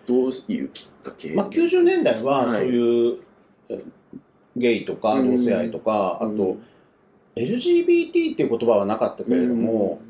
[0.06, 1.34] どういうきっかけ？
[1.34, 2.60] まあ、90年代ははい。
[2.60, 3.18] そういう、
[3.70, 3.84] え
[4.56, 5.38] ゲイとかうん。
[5.38, 6.34] 同性愛とか、うん。
[6.34, 6.58] あと
[7.36, 10.02] LGBT っていう言葉はなかったけれども、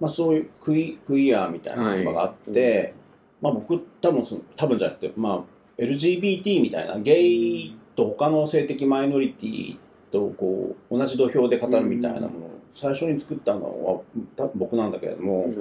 [0.00, 2.94] まあ、そういうクイクイアみたいな言葉があって、
[3.40, 5.44] まあ、僕多分その多分じゃなくて、ま
[5.78, 9.76] あ、LGBT みたいなゲイと他の性的マイノリティ
[10.10, 14.00] とこう同じ土俵で語るみたいなものを最初に作ったのは
[14.36, 15.54] 多分僕なんだけれども、うん。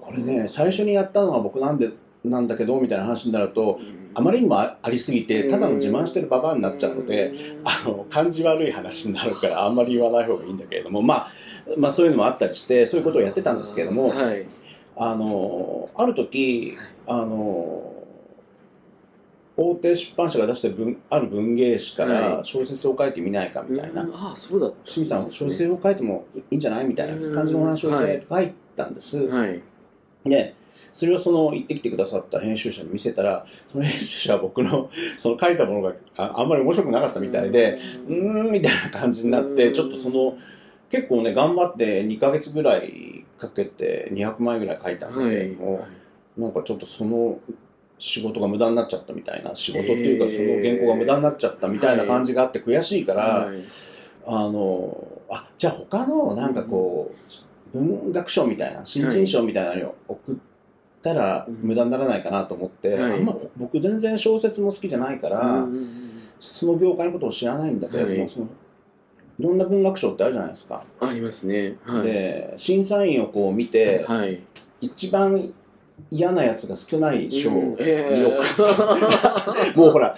[0.00, 1.90] これね最初にやったのは僕なんで
[2.24, 3.78] なんだけどみたいな話になると
[4.14, 7.34] あまりにもあありすぎてただの自慢してるババアになっちゃうので、
[7.64, 11.28] あの感じ悪い話になるからあんまり言わない方がいいんだけれども、まあ、
[11.76, 14.46] まあそういうのもあったりしてそういうことをやってたんですけれども、はい。
[14.96, 16.76] あのある時
[17.08, 17.92] あの
[19.56, 22.12] 大手出版社が出してる文ある文芸誌かはい。
[22.12, 24.14] ら小説を書いてみないかみたいなうん。
[24.14, 29.18] ああそうだ清水さん小説を書いてもいいんじゃないみたいな感じのお話をいただいて書いたんです。
[29.28, 29.60] はい。
[30.24, 30.54] で、
[30.94, 37.78] それをその行ってきてくださった編集者に見せたら、その編集者は僕の その書いたものがああんまり面白くなかったみたいで、
[38.08, 40.38] うーん、みたいな感じになって、ちょっとその、
[40.88, 45.84] 結構ね、頑張って2ヶ月ぐらいかけて200枚ぐらい書いたんだけれども、
[46.38, 47.40] なんかちょっとその
[47.98, 53.56] 仕事が無駄になっちゃったみたいな、仕事っていうかその原稿が無駄になっちゃったみたいな感じがあって悔しいから、はい
[54.26, 54.96] あの、
[55.28, 57.12] あ、じゃあ他のなんかこ
[57.74, 60.34] う、文学賞みたいな、新人賞みたいなのを送っ
[61.04, 61.58] たらうん。
[61.62, 63.12] 無駄にならないかなと思って、はい。
[63.12, 66.00] あんま僕全然小説も好きじゃないから、うん
[66.40, 68.28] その業界のことを知らないんだけれども、はい。
[68.28, 68.48] その
[69.38, 70.84] いろんな文学賞ってあるじゃないですか。
[71.00, 71.76] ありますね。
[71.84, 72.02] はい。
[72.02, 74.42] で、審査員をこう見て、はい。
[74.80, 75.52] 一番
[76.10, 77.76] 嫌なやつが少ない賞をうん。
[77.78, 78.42] えよ
[79.74, 80.16] く もうほら、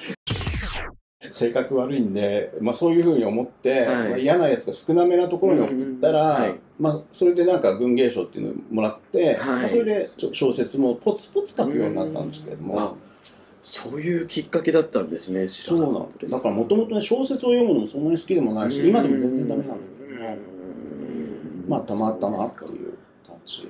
[1.37, 4.09] 性格悪いんで、まあそういうふうに思って、はい。
[4.09, 6.55] まあ嫌なやつが少なめなところに送ったら、うんはい。
[6.79, 9.61] まあそれでなんか文芸賞っていうのをもらって、はい。
[9.61, 12.95] まあそれで小説もポツポツ書くようになったんですけれども、あ
[13.61, 15.87] そういうきっかけだったんですね知らな。
[15.87, 16.33] かったです。
[16.33, 19.75] だからもともとね小説を読むのもそんなに好きでもないし、今でも全然ダメなんだ
[20.09, 20.23] けど
[21.69, 22.95] まあたまったなっていう
[23.27, 23.69] 感じ。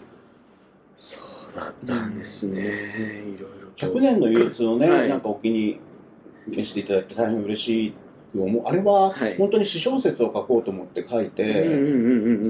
[0.94, 1.18] そ
[1.52, 3.22] うだったんですね。
[3.36, 3.86] いろいろと。
[3.86, 5.08] 100年の憂鬱をね、はい。
[5.08, 5.78] なんかお気に
[6.48, 7.94] 召していただいて大変嬉し
[8.32, 8.66] く思う。
[8.66, 9.36] あれははい。
[9.36, 11.64] 本当に詩小説を書こうと思って書いて、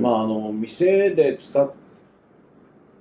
[0.01, 1.73] まああの、店で使っ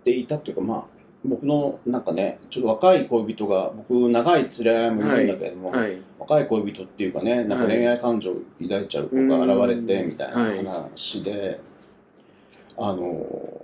[0.04, 0.84] ていたっていうか、まあ、
[1.24, 5.98] 僕のなんかね、ちょっと若い恋人が、僕長い連れ合いもいるんだけれども、はい。
[6.20, 11.60] 若い恋人っていうかね、なんかはい恋愛感情を抱いちゃう子が現れて、みたいはいな話で、
[12.78, 13.62] あの、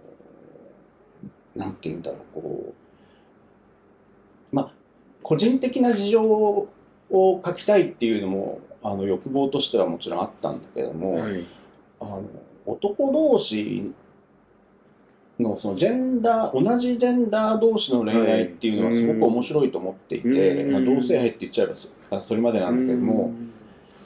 [1.55, 2.73] なんて言うんだろう、こ
[4.51, 4.71] う、まあ、
[5.21, 6.69] 個人的な事情を
[7.11, 11.45] 書きたいっていうのも、あの、欲望としてはもちろんあったんだけども、はい。
[12.01, 12.23] あの
[12.65, 13.91] 男同士
[15.39, 21.89] のそのジェンダー同じジェンダー同士の恋愛っていうのはすごく面白いと思っていて、うんまあ、同性愛って言っちゃえばそ
[22.27, 23.31] それまでなんだけども、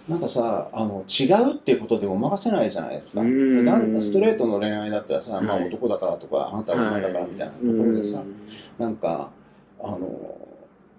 [0.08, 8.24] なんかさあの違うっていうことでごまかせないじゃないですか、ストレートの恋愛だったらさ、まあ、はい男だからとかあなたは女だからみたいなところでさ、
[8.78, 9.32] なんか
[9.82, 10.45] あの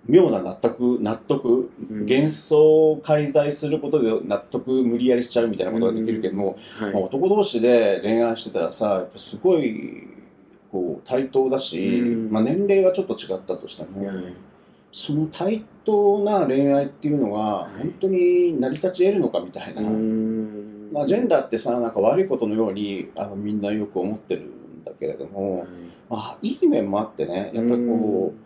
[0.08, 2.00] 妙な納得納得うん。
[2.04, 6.92] 幻想を介在することで納得無理やりしちゃうみたいなことができるけども、はい。
[6.92, 10.08] まあ、男同士で恋愛してたらさやっぱすごい
[10.70, 12.30] こう対等だし、うん。
[12.30, 14.16] まあ、年齢はちょっと違ったとしても、はい
[14.98, 17.80] その対等な恋愛っていうのがい。
[17.80, 20.88] 本当に成り立ち得るのかみたいな、うん。
[20.90, 25.68] まあ、ジェンダーってさなんか悪いことのようにあのみんなよく思ってるんだけれども、はい。
[26.08, 28.45] まあ、いい面もあってねやっぱりこう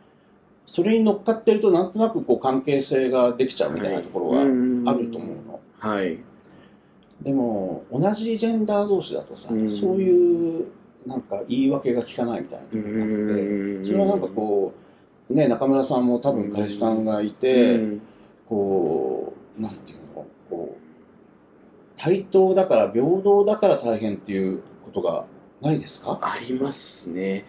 [0.72, 4.44] それに乗っかってるとなんとなくこう関係性ができちゃうみたいなところがあ
[4.94, 5.60] ると思うの。
[5.80, 6.20] はい。
[7.22, 9.68] でも同じジェンダー同士だとさ、うん。
[9.68, 10.66] そういう
[11.04, 13.84] なんか言い訳が効かないみたいなところがあって、うん。
[13.84, 14.72] それはなんかこ
[15.28, 18.02] うね中村さんも多分彼氏さんがいて、うん。
[18.48, 20.80] こうなんていうのこう
[21.96, 25.24] 対等だから平等だから大変っていうことが
[25.60, 26.16] ないですか？
[26.22, 27.44] ありますね。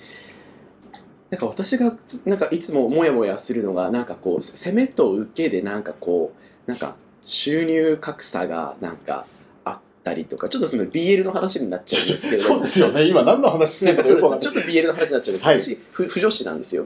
[1.31, 6.33] なんか私がつなんかいつもモヤモヤするのがなんかこう攻めと受けでなんかこ
[6.67, 9.25] うなんか収入格差がなんか
[9.63, 13.05] あったりとか、ちょっとその BL の話になっちゃうんですけれどそうですよね。
[13.05, 15.59] 今何の話してるかちょっと BL の話になっちゃうんですけど、はい。
[15.59, 16.83] 私、ふ不女子なんですよ。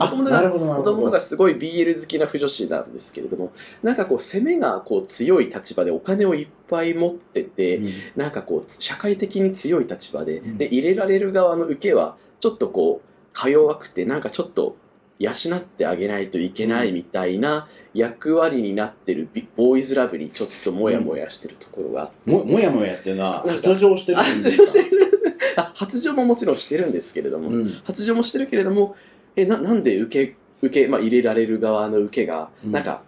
[0.58, 7.90] もあともとがすごい BL 好きな不女子なんですけれども、なんかこう、攻めがこう強い立場でお金をいっぱい持ってて、うん。
[8.16, 10.58] なんかこう、社会的に強い立場で、うん。
[10.58, 14.78] で、入れられる側の受けは、ちょっとこう、か弱くて、なんかちょっと、
[15.20, 25.12] 養ってあげないといけないみたいな役割になってるビボーイズラブにちょっともやもやしてるところがあって、ももやもやっていうのはな発情してる発情してる。
[25.56, 27.80] あ発情ももちろんしてるんですけれども、うん。
[27.86, 28.98] 発情もしてるけれども
[29.38, 32.74] えななんで受け受け、まあ、入れられる側の受けが、うん。
[32.74, 33.04] なんか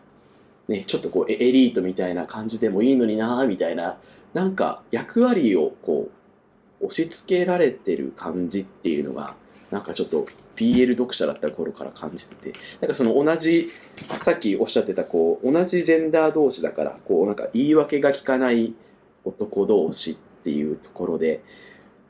[0.69, 3.97] ねちょっとこうエエリートみたいな感じでもいいのになみたいな。
[4.33, 6.09] なんか役割をこ
[6.79, 9.35] う押し付けられてる感じっていうのが
[9.71, 10.25] なんかちょっと
[10.56, 13.69] BL 読者だった頃から感じててなんかその同じ
[14.21, 18.73] さっきおっしゃってたこう同じジェンダー同士だからこうなんか言い訳が効かない
[19.25, 21.43] 男同士っていうところで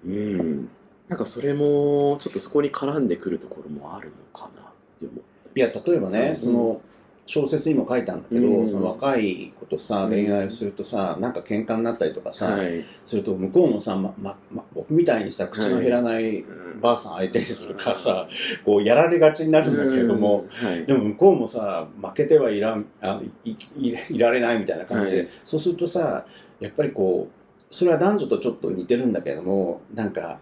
[0.06, 0.70] うん。
[1.08, 4.66] なんかそれもちょっとそこに絡んでくるところもあるのかなっ
[5.00, 5.50] て思った。
[5.56, 6.36] いや例えばね、うん。
[6.36, 6.82] その
[7.28, 8.70] 小説にも書いたんだけど、うん。
[8.70, 10.10] その若い子とさうん。
[10.12, 16.44] 恋愛をするとさなんか喧嘩になったりとかさ、はい、すると向こうもさ、ままま、僕みたいにさ口の減らない
[16.82, 18.28] ばあさん相手にするからさ、
[18.66, 20.68] こうやられがちになるんだけれども、うん。
[20.68, 20.86] はい。
[20.86, 25.30] でも向こうもさ負けてはいらんあいいいいられないみたいな感じで、はい。
[25.46, 26.26] そうするとさ
[26.60, 30.40] やっぱりこうそれは男女とちょっと似てるんだけれどもなんか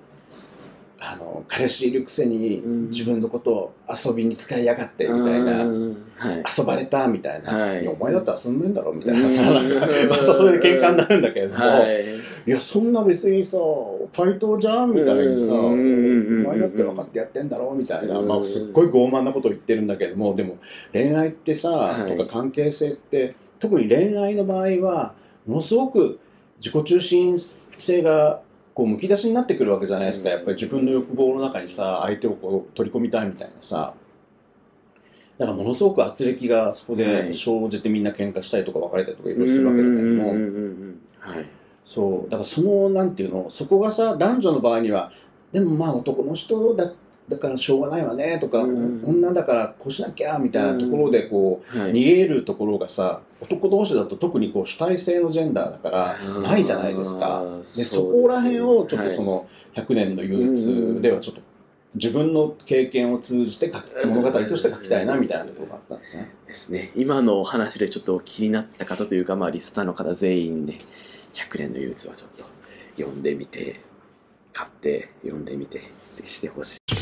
[0.99, 2.89] あの彼氏いるくせにうん。
[2.89, 5.63] 自分のことを遊びに使いやがってみたいな、
[6.57, 7.87] 遊ばれたみたいな、はい。
[7.87, 9.41] お前だって遊んでんだろみたいなさ、
[10.09, 11.57] またそれで喧嘩になるんだけれど。
[11.57, 12.03] も、はい。
[12.47, 13.57] いや、そんな別にさ、
[14.13, 16.43] 対等じゃんみたいにさ、おうん。
[16.43, 18.27] 前だって分かってやってんだろみたいな、うん。
[18.27, 20.57] まあ、すっごい傲慢なことを言ってるんだけども、でも、
[20.93, 22.17] 恋愛ってさ、はい。
[22.17, 25.13] とか関係性って、特に恋愛の場合は、
[25.45, 26.19] ものすごく
[26.57, 27.37] 自己中心
[27.77, 28.41] 性が、
[28.75, 30.29] こう、むき出しになってくるわけじゃないですか。
[30.29, 30.35] うん。
[30.35, 33.95] やっぱり自分の欲望の中にさ、相手をこう取り込みたいみたいなさ。
[35.37, 37.33] だからものすごく圧力がそこはでい。
[37.33, 40.33] 生じてみんな喧嘩したりとか別れたりとかいろいろするわけだけども、
[41.85, 45.11] そう、だからその、なんていうの、そこがさ、男女の場合には、
[45.51, 46.91] でもまあ男の人だ
[47.27, 51.91] だからしょうがないわねとか、うん女だからこうしなきゃみたいなところでこう、はい。
[51.91, 57.43] 逃げるところがさ、男同士だと特にこう主体性のジェンダーだからうんないじゃないですか。
[57.59, 59.15] で、そこら辺をちょっとはい。
[59.15, 61.41] その100年の憂鬱ではちょっと
[61.95, 63.71] 自分の経験を通じて
[64.05, 66.31] 物語として書きたいなみたいなところがあったんですね。
[66.45, 66.91] ですね。
[66.95, 70.75] 今のお話でちょっと気になった方というかまあリスナーの方全員で
[71.33, 72.45] 100年の憂鬱はちょっと
[72.97, 73.81] 読んでみて
[74.53, 75.81] 買って読んでみて
[76.23, 76.94] してほしい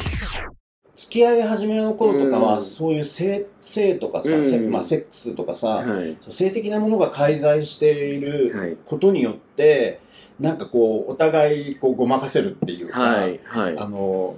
[0.96, 2.66] 付き合い始めの頃とかは、うん。
[2.66, 4.50] そういう性性とかさ、うん。
[4.50, 6.18] せまあ、セックスとかさ、はい。
[6.32, 8.78] 性的なものが介在しているはい。
[8.86, 10.00] ことによって、
[10.40, 13.78] なんかこう、お互いこうごまかせるっていうか、はいはい。
[13.78, 14.38] あの、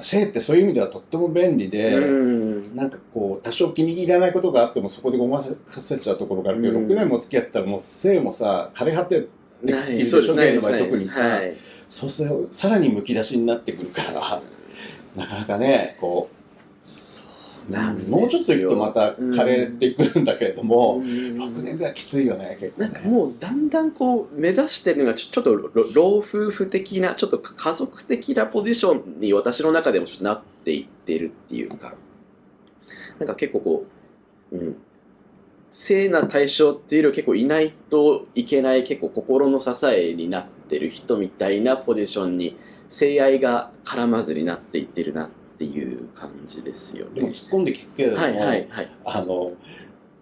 [0.00, 2.76] 性ってそういう意味ではとっても便利で、うん。
[2.76, 6.86] なんかこう、多少気に入らないことがあってもそこでごまかせちゃうところがあるけど、うん。
[6.86, 9.28] 6年も付き合ってたらもう性もさ、枯れ果て
[9.66, 11.56] てないいるでしょ、そうないゲイの場合特にさ、はい。
[11.88, 14.42] そうするとさらにむき出しになってくるから、
[15.16, 16.28] なかなかね、こ
[16.82, 17.24] そ
[17.68, 18.16] うう、なんですよ。
[18.16, 21.04] もうちょっといくとまた枯れてくるんだけれども、うん。
[21.04, 22.88] 6年ぐらいきついよね、結構ね。
[22.88, 31.94] なんかもうだんだんこう目指してるのがちょちょっとろ老夫婦的なちょっと家族的なポジションに私の中でもちょっとなっていってるっていうか。
[33.18, 33.86] なんか結構こ
[34.52, 34.76] ううん。
[35.70, 42.56] 性な対象っていうよりは結構いないといけない結構心の支えになってる人みたいなポジションに
[42.94, 47.14] 性愛が絡まずになっていってるなっていう感じですよね。
[47.14, 48.90] でも突っ込んで聞くけれども、はいはいはい。
[49.04, 49.52] あの、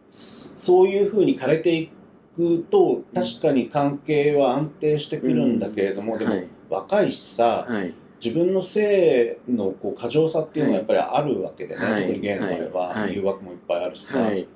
[0.09, 1.91] そういうふうに枯れてい
[2.35, 7.95] くと、確かに関係は安定してくるんだけれども、でもはい若いしさ、はい。
[8.25, 12.03] 自分の性のこう過剰さっていうのはやっぱりあるわけでね、はい。
[12.03, 13.15] 特にゲイの場合は、はい。
[13.15, 14.49] 誘惑もいっぱいあるしさ、はい。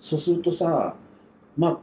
[0.00, 0.96] そうするとさ、
[1.56, 1.78] まあ、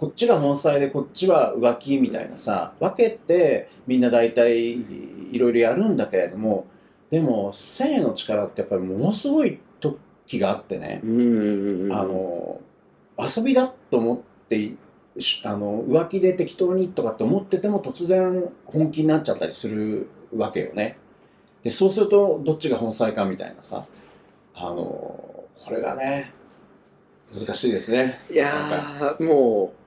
[0.00, 6.66] こっちが本妻でこっちは浮気みたいなさ、分けてみんな大体いろいろやるんだけれども、
[7.10, 11.06] でも性の力ってやっぱりものすごい時があってね、あ
[12.06, 12.62] の、
[13.18, 14.72] 遊びだと思って、
[15.18, 20.96] しあの、浮気で適当にとかって思ってても突然本気になっちゃったりするわけよね。
[21.62, 23.84] で、そうするとどっちが本妻かみたいなさ、
[24.54, 26.32] あの、これがね、
[27.28, 28.18] 難しいですね。
[28.30, 29.79] いやーもう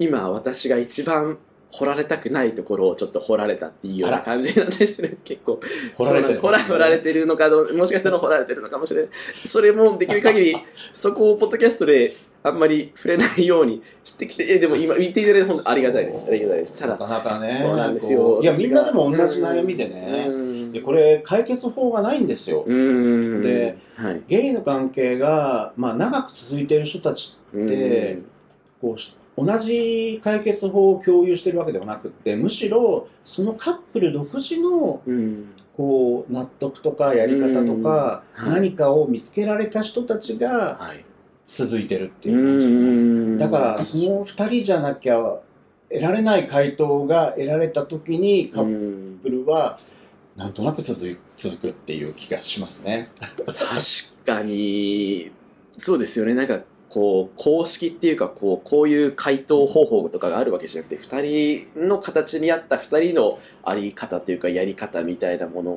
[0.00, 1.38] 今私が一番
[1.70, 5.60] 掘られたくないところをちょっと掘られたっていうような感じなんですね、結構。
[5.96, 9.10] 掘られてるそうなん掘られてるのかどう、もしかしたら掘られてるのかもしれない。
[9.44, 10.56] それもできる限り、
[10.92, 16.26] そこをポッドキャストであんまり触れないようにしてきて、え、でも今言っていただいて本当ありがたいです。
[16.28, 16.80] ありがたいです。
[16.80, 17.54] たなだ、かなかね。
[17.54, 20.26] そうなんですよいや、みんなでも同じうん悩みでね。
[20.28, 22.64] うんで、これ、解決法がないんですよ。
[22.66, 23.42] うん。
[23.42, 24.22] で、はい。
[24.28, 28.18] ゲイの関係が、まあ、長く続いている人たちで
[28.80, 29.14] こうし
[29.44, 35.00] 同じ解決法を共有してるわけではなくってむしろそのカップル独自の。
[35.76, 41.04] こう納得とかやり方とか何かを見つけられた人たちがはい。
[41.46, 43.38] 続いてるってういう感じ、ん。
[43.38, 45.18] だからその2人じゃなきゃ
[45.88, 49.76] 得られない回答が得られた時にカッうんプルは
[50.36, 53.10] なんとなく続い続くっていう気がしますね。
[53.36, 53.56] 確
[54.24, 55.32] かに、
[55.78, 56.34] そうですよね。
[56.34, 56.60] なんか、
[56.90, 65.70] こう、公式っていうか、こう、こういう回答方法とかがあるわけじゃなくて、二人の形に合った二人のあり方っていうか、やり方みたいなもの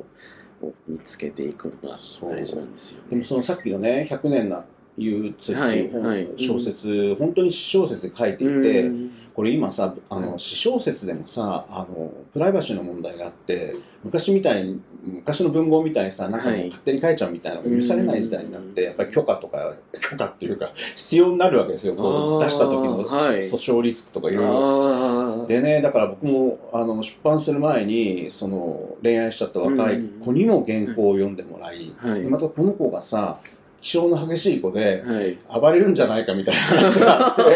[0.63, 3.09] を見つけていくのが大事なんですよね。
[3.11, 4.65] でもそのさっきのね「100年な
[4.97, 6.33] 憂鬱」っていう本、はいはい。
[6.37, 9.11] 小説、本当に詩小説で書いていて、うん。
[9.33, 13.71] これ今さあはいの詩小説でもさあのプライバシーの問題があって
[14.03, 16.65] 昔みたいに昔の文豪みたいにさなんかもうはい。
[16.67, 25.45] 勝手に書いちゃうみたいなのが許されない時代になって、やっぱり許可とか許可っていうか必要になるわけですよこう出した時の訴訟リスクとかいろいろ。
[25.47, 31.93] でね、だから僕もあの出版する前にその恋愛しちゃった若い子にも原稿を読んでもらい
[32.29, 33.39] またこの子がさ
[33.83, 35.37] 気性の激しい子ではい。
[35.61, 37.49] 暴れるんじゃないかみたいな話があって で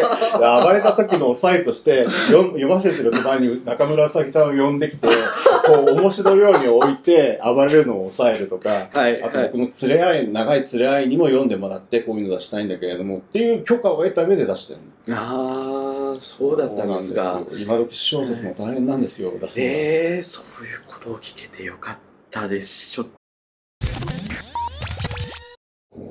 [0.68, 8.88] 暴れた時の抑えとして読読ませてる隣に中村うさぎさんを呼んできてこう面白いように置いて暴れるのを抑えるとか。
[8.92, 9.22] はい。
[9.24, 15.18] あとはい僕の連れ合い、長い連れ合いにも読んでもらって、こういうの出したいんだけれども、っていう許可を得た上で出してるの。
[15.18, 17.24] ああ、そうだったんですが。
[17.24, 21.98] そうなんですよ今時小説も大変なんですよ、出すええそういうことを聞けてよかっ
[22.30, 22.92] たです。
[22.92, 23.17] ちょっと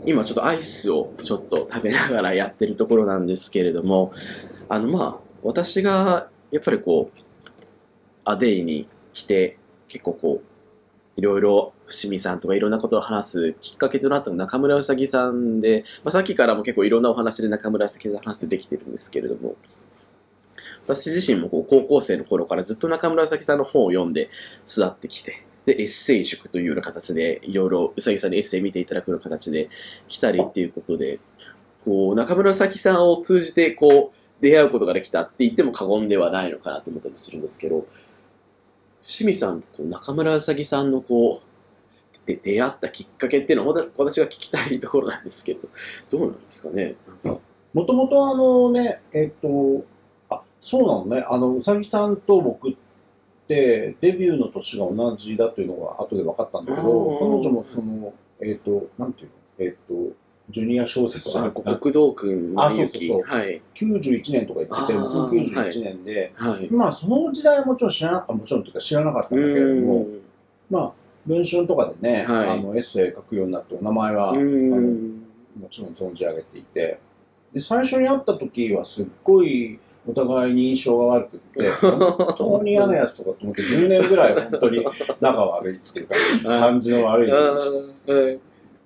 [0.06, 4.12] 今ちょっとアイスをちょっと食べながらやってるところなんですけれども、
[4.68, 7.20] あのまあ、私がやっぱりこう、
[8.24, 19.56] アデイに来て、結構こう、いろいろ伏見さんとかいろんなことを話すきっかけとなったの中村うさぎさんで、まあ、さっきからも結構いろんなお話で中村うさぎさん話してできてるんですけれども、
[20.86, 24.30] 私自身もこう高校生の頃からずっと中村うさぎさんの本を読んで
[24.68, 29.68] 育ってきて、で、エッセイ塾というような形で、いろいろうさぎさんにエッセイ見ていただくような形で
[30.08, 31.18] 来たりっていうことで、
[31.84, 37.86] こう、中村うさんを通じて、こう、出会うことができたって言っても過言ではないのかなと思ったりするんですけど、
[39.02, 45.68] 清水さんとこう中村うさぎさんのこう、で出会ったきっかけっていうのは、私が聞きたいところなんですけど、
[46.10, 46.96] どうなんですかね、
[47.72, 49.84] もともとあのね、えっと、
[50.28, 52.85] あ、そうなのね、あの、うさぎさんと僕って、
[53.48, 60.14] デビューの年が同じだというのが後で分かったんだけど、うん彼女もその、えっと、なんていうの、えっと、
[60.50, 62.68] ジュニア小説じゃあなくて、極道くんあ。
[62.70, 63.22] そうそうそう。
[63.22, 63.62] はい。
[63.74, 66.68] 91年とか言ってて、僕91年で、はい。
[66.70, 70.06] まあその時代はもちろん知らな、あもちろんというか知らなかったんだけれども、
[70.70, 70.92] まあ、
[71.26, 72.50] 文春とかでね、はい。
[72.50, 75.22] あのエッセイ書くようになってお名前は、うあのん。
[75.60, 76.98] もちろん存じ上げていて、
[77.52, 79.78] で、最初に会った時はすっごい
[80.08, 84.84] お互いに印象が悪くって、本当に嫌なやつとかと思って10年ぐらい本当に
[85.20, 88.38] 仲悪いっていうか、感じの悪いっはい。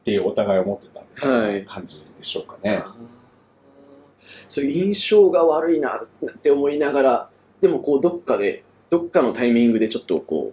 [0.02, 1.02] ていうお互い思ってた
[1.66, 2.82] 感じでしょうかね。
[4.48, 6.06] そういう印象が悪いなっ
[6.42, 10.52] て思いながら、でもこうどっかで、どっかのタイミングでちょっとこ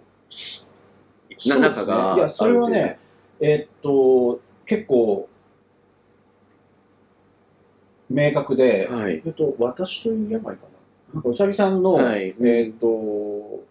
[1.46, 2.98] う、なね仲がいや、それはね、
[3.40, 5.28] えーっと、結構、
[8.10, 9.22] 明確で、はい。
[9.24, 10.62] えっと、私という病か
[11.14, 11.22] な。
[11.24, 12.86] うさぎさんの、はいえっと、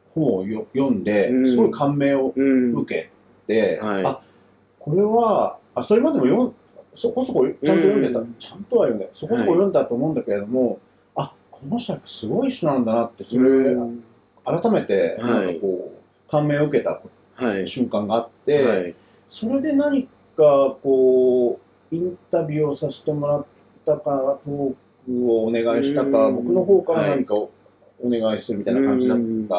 [0.09, 2.73] 本をよ読んで、うんすごい感銘をうん。
[2.75, 3.09] 受け
[3.45, 4.21] て、はいあ、
[4.79, 6.53] これは、あ、それまでも読ん
[6.93, 10.79] そこそこちゃんと読んでた、うんちゃんとは読んで、そこそこ読んだと思うんだけれども、
[11.15, 14.03] あ、この人やっぱすごい人なんだなって、それ、うん
[14.45, 17.01] 改めて、はいなんかこう、感銘を受けた
[17.35, 17.67] はい。
[17.67, 18.95] 瞬間があって、はい。
[19.27, 21.59] それで何かこ
[21.91, 23.45] うインタビューをさせてもらっ
[23.87, 24.75] たかトー
[25.07, 26.35] クをお願いしたかうん。
[26.35, 27.49] 僕の方から何かを
[28.03, 29.55] お願いするみたいな感じだったんだ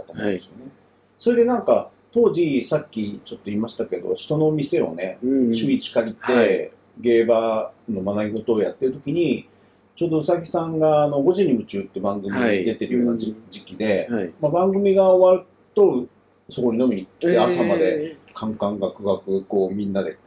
[0.00, 0.70] と思うんですよね。
[1.18, 5.54] それでなんか当時さっきちょっと言いましたけど人の店をねうん。
[5.54, 6.70] 週一借りて、はい。
[7.00, 9.48] 芸場の学び事をやってる時に
[9.96, 14.32] ちょうどうさぎさんがあの5時に夢中って番組に出てるような時期で、はい。
[14.40, 16.06] まあ、番組が終わると
[16.48, 18.12] そこに飲みに来て朝まで。
[18.12, 20.18] えカンカンガクガクこうみんなで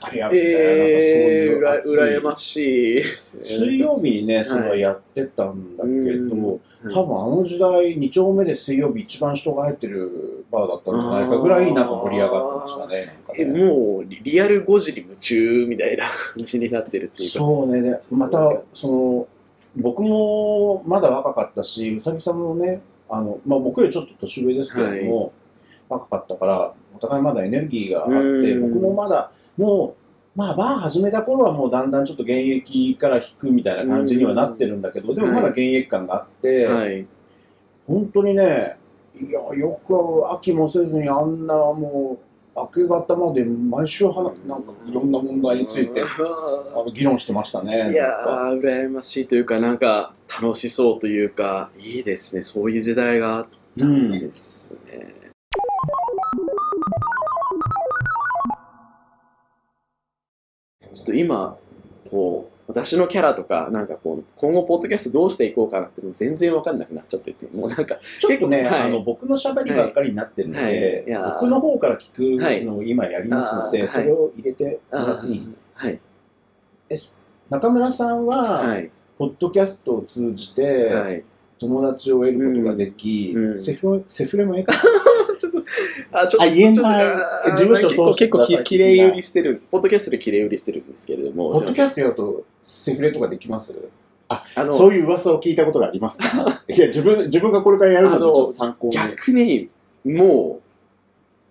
[0.00, 2.56] 語り合うみたいな、えー、なんかそういう羨まし
[2.96, 3.02] い。
[3.02, 6.60] 水曜日にね、それはやってたんだけど、うん
[6.92, 13.06] 多分あの時代、2丁目で水曜日一番人が入ってるバーだったんじゃないかぐらいなんか盛り上がってましたね。
[13.06, 17.38] なんかえねもうリリアル5時に夢中みたいな感じになってるっていうか。
[17.38, 19.28] そうね、でまた、その、
[19.76, 25.32] 僕もまだ若かったし、うさぎさんもね、あの、まあ僕よりちょっと年上ですけれども、
[25.88, 29.96] 若かったから、お互いまだエネルギーがあって、うん僕もまだ、も
[30.36, 37.06] う、まあバー始めた頃はもうだんだんちょっと現役から引くみたいな感じにはなってるんだけど、でもまだ現役感があって、はい。
[37.86, 38.76] 本当にね、
[39.14, 42.24] いや、よく飽きもせずにあんなもう、
[42.56, 46.02] 明け方まで毎週はな、なんかいろんな問題について、
[46.74, 47.92] あの議論してましたね。
[47.92, 52.42] いやー、羨ましいというか、なんか楽しそうというか、いいですね。
[52.42, 53.46] そういう時代があっ
[53.78, 55.23] たんですね。
[60.94, 61.56] ちょっと今、
[62.10, 71.22] こう、私のキャラとか、なんかこう、今後、ポッドキャストどうしていこうかなって全然わかんなくなっちゃってて、もうなんか、ちょっとね、はいあの僕の喋りばっかりになってるので、はい。
[71.22, 71.32] はい。
[71.32, 73.88] 僕の方から聞くのを今やりますので、はい。
[73.88, 76.00] それを入れてもらあっていい、はい、
[77.50, 81.24] 中村さんは、はい、ポッドキャストを通じて、はい。
[81.58, 83.50] 友達を得ることができ、うん。
[83.52, 83.62] うん。
[83.62, 84.72] セフレセフレもええか。
[85.36, 85.62] ちょっと、
[86.12, 87.06] あ、ちょっと、あ言えない。
[87.56, 93.72] 事務所結構、通して結構き、きれい売りしてる、ポッドキャストできれい売りしてるんですけれども、ポッドキャスストやるとセフレとかできます？
[94.28, 96.62] ト、あの、そういう噂を聞いたことがありますか？
[96.68, 98.92] いや自分自分がこれからやるのでちあのょっと参考に。
[98.92, 99.68] 逆に、
[100.04, 100.62] もう、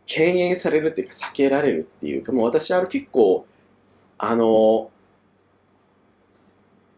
[0.05, 3.45] 敬遠されるっていうか、避けられるっていうか、もう私、あの、結構、
[4.17, 4.89] あの、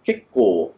[0.03, 0.73] 結構、お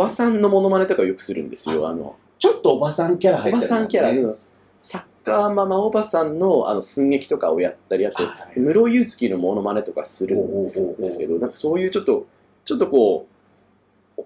[0.00, 1.86] ばさんのモノマネとかよくするんですよ。
[1.86, 3.70] あの、ちょっとおばさんキャラ入おってる。
[3.70, 4.32] ばさんキャラ、ねの。
[4.32, 12.26] サッカーママおばさんのあの寸劇とかをやったり、あと、はい室井祐月のモノマネとかするんですけど、なんかそういうちょっと、
[12.64, 13.26] ちょっとこ
[14.16, 14.22] う、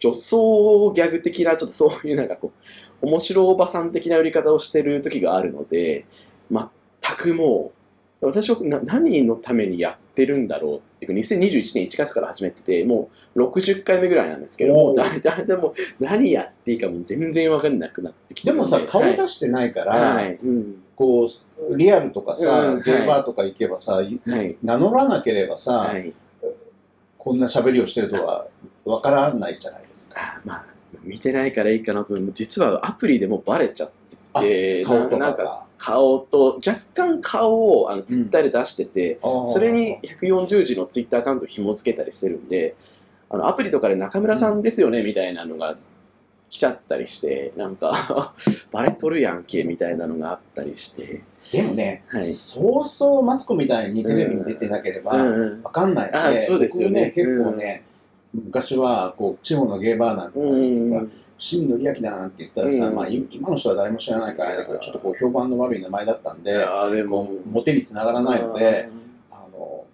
[0.00, 2.52] 女装ギャグ的な、ちょっとそういうなんかこ
[3.00, 6.06] う、面白おばさん的な売り方をしてる時があるので、
[6.50, 6.68] 全
[7.16, 7.77] くもう、
[8.20, 18.56] 私はな何のためにやってるんだろうっていうか、2021年1月から始めてて、もう60回目ぐらいなんですけども、だいたいでも何やっていいかもう全然わかんなくなってきてで。
[18.56, 20.82] もさ顔はい出してないから、はい、うん。
[20.96, 21.28] こ
[21.70, 22.82] うリアルとかさ、うん。
[22.82, 24.20] ゲーバーとか行けばさ、はい、
[24.62, 26.12] 名乗らなければさ、はい。
[27.16, 28.46] こんな喋りをしてるとは
[28.84, 30.16] わからないじゃないですか。
[30.18, 30.64] あまあ、
[31.02, 32.32] 見てないからいいかなと思う。
[32.32, 33.92] 実はアプリでもバレちゃっ
[34.34, 35.67] てて、顔とななんか。
[35.78, 39.46] 顔と、若干顔をあのツイッターで出してて、あー。
[39.46, 42.74] それに140字のツイッターアカウントを紐付けたりしてるんで、
[43.30, 45.76] あのアプリとかで中村さんですよね、みたいなのが
[46.50, 48.34] 来ちゃったりして、なんか、
[48.72, 51.22] バレとるやんけ、みたいなのがあったりして。
[51.52, 52.32] でもね、はい。
[52.32, 55.62] そうそうマツコみたいにテレビに出てなければうんうん。
[55.62, 57.02] わかんないので、あそうですよね。
[57.02, 57.84] ね、結構ね、
[58.34, 61.10] 昔はこう地方のゲーバーなんかとか、ん。
[61.38, 62.94] 伏見紀明だなんて言ったらさ、うん。
[62.94, 67.30] まあ、い今の人は誰も知らないからあれだけど、ちょっとこう評判の悪い名前だったんいで、やでも。
[67.46, 68.88] モテにつながらないので、
[69.30, 69.84] あの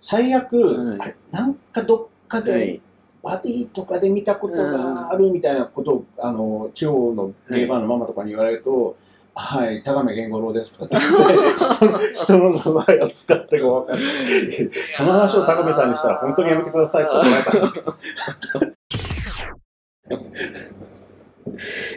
[0.00, 2.82] 最悪、はいあれなんかどっかで、はい
[3.22, 8.96] バディとかで見たことがあるみたいなことを、あの地方のゲーバーのママとかに言われると、
[9.32, 11.06] はい、田亀源五郎ですとかって
[12.18, 13.96] 人の名前を使ってこうわかん。
[13.96, 14.06] ない。
[14.96, 18.72] その話を高部さんにしたら、本当にやめてくださいって怒られ
[20.16, 20.71] た。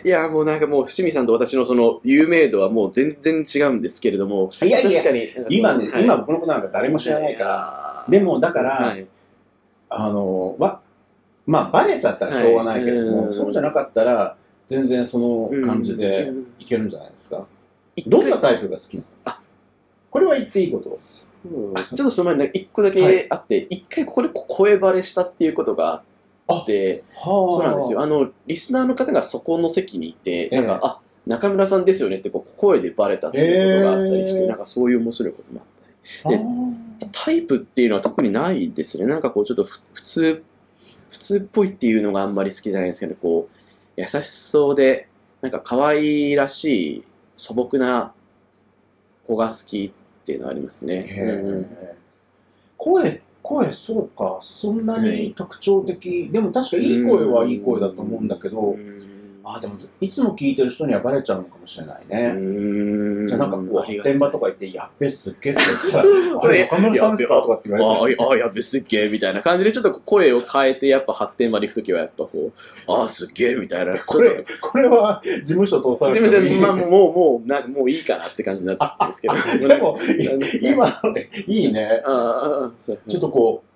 [0.03, 9.07] いや、もうなんかもう、伏見さんと私のその有名度はもう全然違うんですけれども、いやいや確かに、今ね、はい今僕のことなんか誰も知らないから、らでもだからはい。
[9.89, 10.81] あの、わ、
[11.45, 13.33] まあ、バレちゃったらしょうがないけれども、はい。
[13.33, 14.35] そうじゃなかったら、
[14.67, 16.47] 全然その感じでうん。
[16.59, 17.45] いけるんじゃないですか？
[17.95, 19.05] 一どんな回タイプが好きなの？
[19.25, 19.39] あ。
[20.09, 20.89] これは言っていいこと？
[20.89, 26.05] ちょっとその前に一個だけあって、一回ここで声バレしたっていうことがあって、
[26.47, 26.63] は
[27.51, 28.01] そうなんですよ。
[28.01, 35.65] あの、リスナーの方がそこの席にいて、なんか、ええあ、中村さんですよねってこう声でバレたっていうことがあったりして、ええなんかそういう面白いこともあっ
[36.23, 36.37] たり。
[36.37, 39.05] であータイプっていうのは特にないですね。
[39.05, 40.43] なんかこうちょっとふ普通、
[41.09, 43.49] 普通っぽいっていうのがあんまり好きじゃないんですけど、こ
[43.97, 45.07] う、優しそうで、
[45.41, 48.13] なんか可愛らしい素朴な
[49.27, 51.05] 子が好きっていうのはありますね。
[51.07, 51.65] へうんー
[52.77, 55.09] 声、声、そうか、そんなはい。
[55.27, 56.29] に特徴的。
[56.31, 59.14] でも確かいい声はいい声だと思うんだけど、うん
[59.47, 62.33] あ、でも、いつも聞いてる人にはバレちゃうのかもしれないうね。
[62.35, 66.05] ーじゃあなんかこう、発展場とか行って、やっべ、すっげえって言ったら、
[66.41, 68.23] あれ、岡村さんですかとかって言われて。
[68.23, 72.51] ああ、あやべ、すっげえ、みたいな感じで、ちょっと声を変えて、やっぱ発展まで行くときは、やっぱこう、
[72.91, 73.99] ああ、すっげえ、みたいな。
[74.03, 79.67] これ、これは事務所通されてすみません、まあ、もう、もう、なもういいかなって感じになってきてるんですけど。
[79.69, 79.99] でも、
[80.59, 82.01] 今のね、いいね。
[83.07, 83.74] ちょっとこう、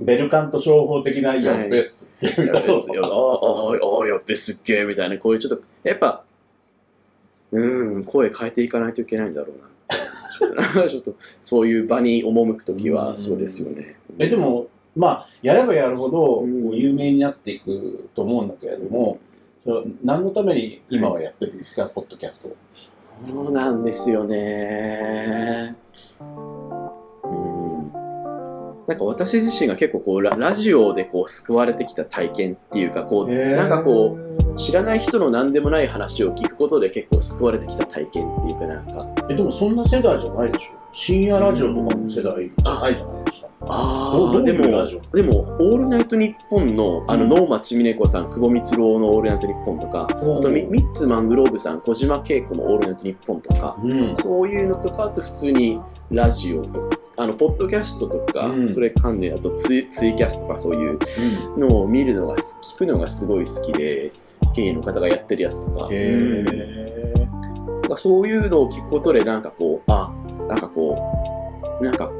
[0.00, 3.04] ベルカント商法的なやっべっすっげえみたいなやべっすよ。
[3.04, 6.22] ああ、ああ、やっべ、すっげえ、みたいな、こういうちょっと、やっぱ、
[7.52, 9.66] うん、声変えていかないといけないんだろうな。
[10.38, 13.96] ちょっとなちょっと、そういう場に赴くときは、そうですよね。
[14.18, 16.44] え、でも、まあ、やればやるほど、
[16.74, 19.18] 有名になっていくと思うんだけれども、
[20.04, 22.56] 何のために今はやってるんですか、ポッドキャストを。
[22.70, 25.76] そうなんですよね。
[28.86, 28.92] うん。
[28.92, 39.06] なんか私自身が結構こうララジオでこう救われてきた体験っていうかこうなんかこう知らない人の何でもない話を聞くことで結構救われてきた体験っていうかなんか。
[39.28, 40.78] え、でもそんな世代じゃないでしょ？
[40.92, 43.46] 深夜ラジオとかの世代じゃないじゃないですか。
[43.58, 44.66] うどうでも
[45.12, 47.28] でも「オールナイトニッポン」のあのうん。
[47.30, 54.14] 能町みね子さん久保光郎の「オールナイトニッポン」とかあとミミッツ・マングローブさん小島恵子の「オールナイトニッポン」とかうん。
[54.16, 55.80] そういうのとか、あと普通に
[56.10, 58.68] ラジオとか、あの、ポッドキャストとか、うん。
[58.68, 60.98] それ関連、あとツイツイキャスとかそういう
[61.56, 64.12] のを見るのが、聞くのがすごい好きで、
[64.54, 65.88] ゲイの方がやってるやつとか、
[67.88, 70.12] かそういうのを聞くことで、なんかこう、あ、
[70.48, 70.96] なんかこ
[71.80, 72.10] う、なんか、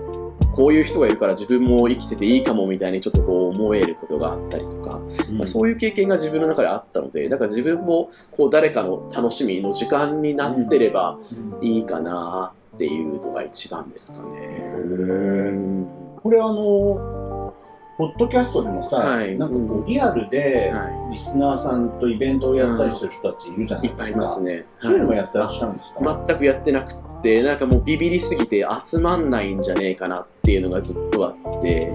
[0.53, 11.19] こういう人がいるから自分も生きてていいかもみたいにちょっとこう思えることがあったりとか、まあそういう経験が自分の中であったので、だから自分もこう誰かの楽しみの時間になってれば、
[11.61, 11.67] うん。
[11.67, 14.75] いいかなっていうのが一番ですかね。
[14.77, 14.81] う
[15.53, 15.87] ん
[16.23, 17.55] これあの、
[17.97, 19.39] ポッドキャストでもさ、はい。
[19.39, 24.05] なんかこうリアルではリスナーさんとイベントをやったりする人たちいるじゃないい、いっですか。
[24.05, 24.65] ぱいいますね。
[24.81, 31.91] そういうのもはいやってらっしゃるんですか、全くやってなくって、なんかもうビビりすぎて集まんないんじゃねえかなっていうのがずっとあって、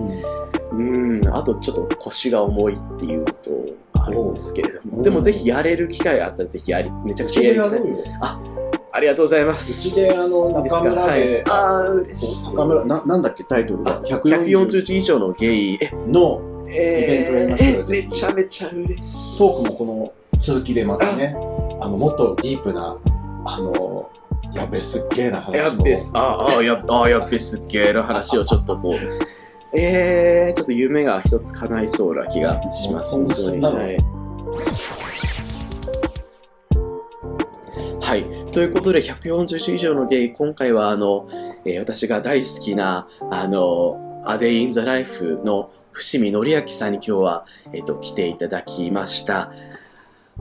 [0.72, 3.52] うん、あとちょっと腰が重いっていうのと
[3.94, 5.04] あるんですけれども、うん。
[5.04, 7.70] でもぜひやれる機会があったらぜひやり、めちゃくうちちゃやりたい。
[7.70, 8.61] でやろうよ。
[8.94, 9.88] ありがとうございます。
[9.88, 12.46] うちであのいいですか中村ではい、ああ、嬉しい。
[12.48, 13.92] 中村な、なんだっけタイトルが？
[13.98, 19.40] あ140以上のゲイ、え、のイベントやりましょうよえー、めちゃめちゃ嬉しい。
[19.40, 21.36] トークもこの続きでまたね、
[21.80, 22.98] あの、もっとディープな、
[23.46, 24.10] あの、
[24.54, 25.56] やべすっげえな話を。
[25.56, 33.16] やっべす、ああ、やあやっべすっげえの話をちょっとこう、えー、ちょっと夢が一つ叶いそうな気がします。
[33.16, 33.62] 本当に。
[38.02, 38.41] はい。
[38.52, 41.28] ということで、140種以上のゲイ、今回は、あの、
[41.64, 49.54] えー私が大好きな、あの、A Day in the Life の伏見則明さんに今日は、えっ、と、来ていただきました。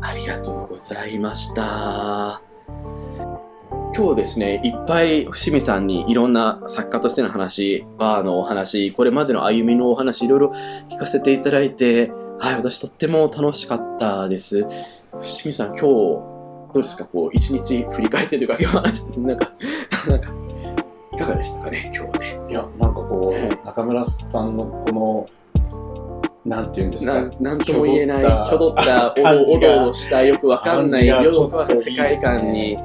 [0.00, 2.42] ありがとうございました。
[3.96, 10.52] 今日ですね、いっぱい伏見さんにいろんな作家としての話、バーのお話、これまでの歩みのお話、いろいろ
[10.88, 14.66] 聞かせていただいて、はい、私とっても楽しかったです。
[15.12, 16.29] 伏見さん、今日、
[16.72, 17.04] どうですか？
[17.04, 19.50] こう、一日振り返ってというか、今日話して、なんか、
[20.08, 20.30] なんか、
[21.12, 22.40] いかがでしたかね今日はね。
[22.48, 25.26] いや、なんかこはう、中村さんのこの、
[26.46, 27.12] なんていうんですか？
[27.14, 32.76] なん、なんとも言えない、挙挙動った、おどおどおどした、よくわかんない、よくわかんない世界観に、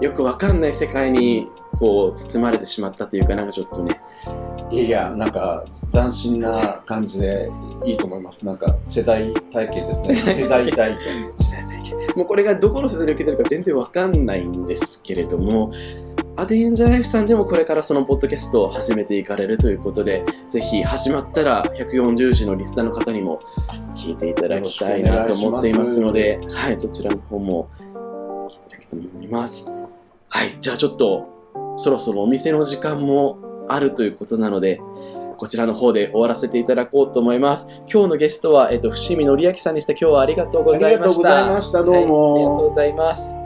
[0.00, 1.46] よくわかんない世界に、
[1.78, 4.00] こう、包まれてしまったというか、なんかちょっとね、
[4.70, 7.48] いやなんか斬新な感じで
[7.84, 8.44] いいと思います。
[8.46, 10.16] なんか世代体験ですね。
[10.16, 11.34] 世 世代体代体験。
[12.16, 15.72] もうこれがどこの世代で受けてるか全然わかんないんですけれども、
[16.36, 23.40] アデイエンジャーライフさんでもこれからそのポッドキャストを始めていかれるということで、ぜひ始まったら140字のリスナーの方にも
[23.94, 29.70] 聞いていただきたいなと思っていますので、はい、そちらの方も聞いていただきたいと思います。
[30.28, 34.80] はい、じゃあちょっとそろそろお店の時間もあるということなので、
[35.34, 37.68] こちらの方で終わらせていただこうと思います。
[37.90, 39.92] 今日のゲストは、えっと、伏見則明さんでした。
[39.92, 40.90] 今日はありがとうございました。
[40.90, 41.82] ありがとうございました。
[41.84, 42.56] どうはいありがとうも。
[42.68, 43.43] ございます。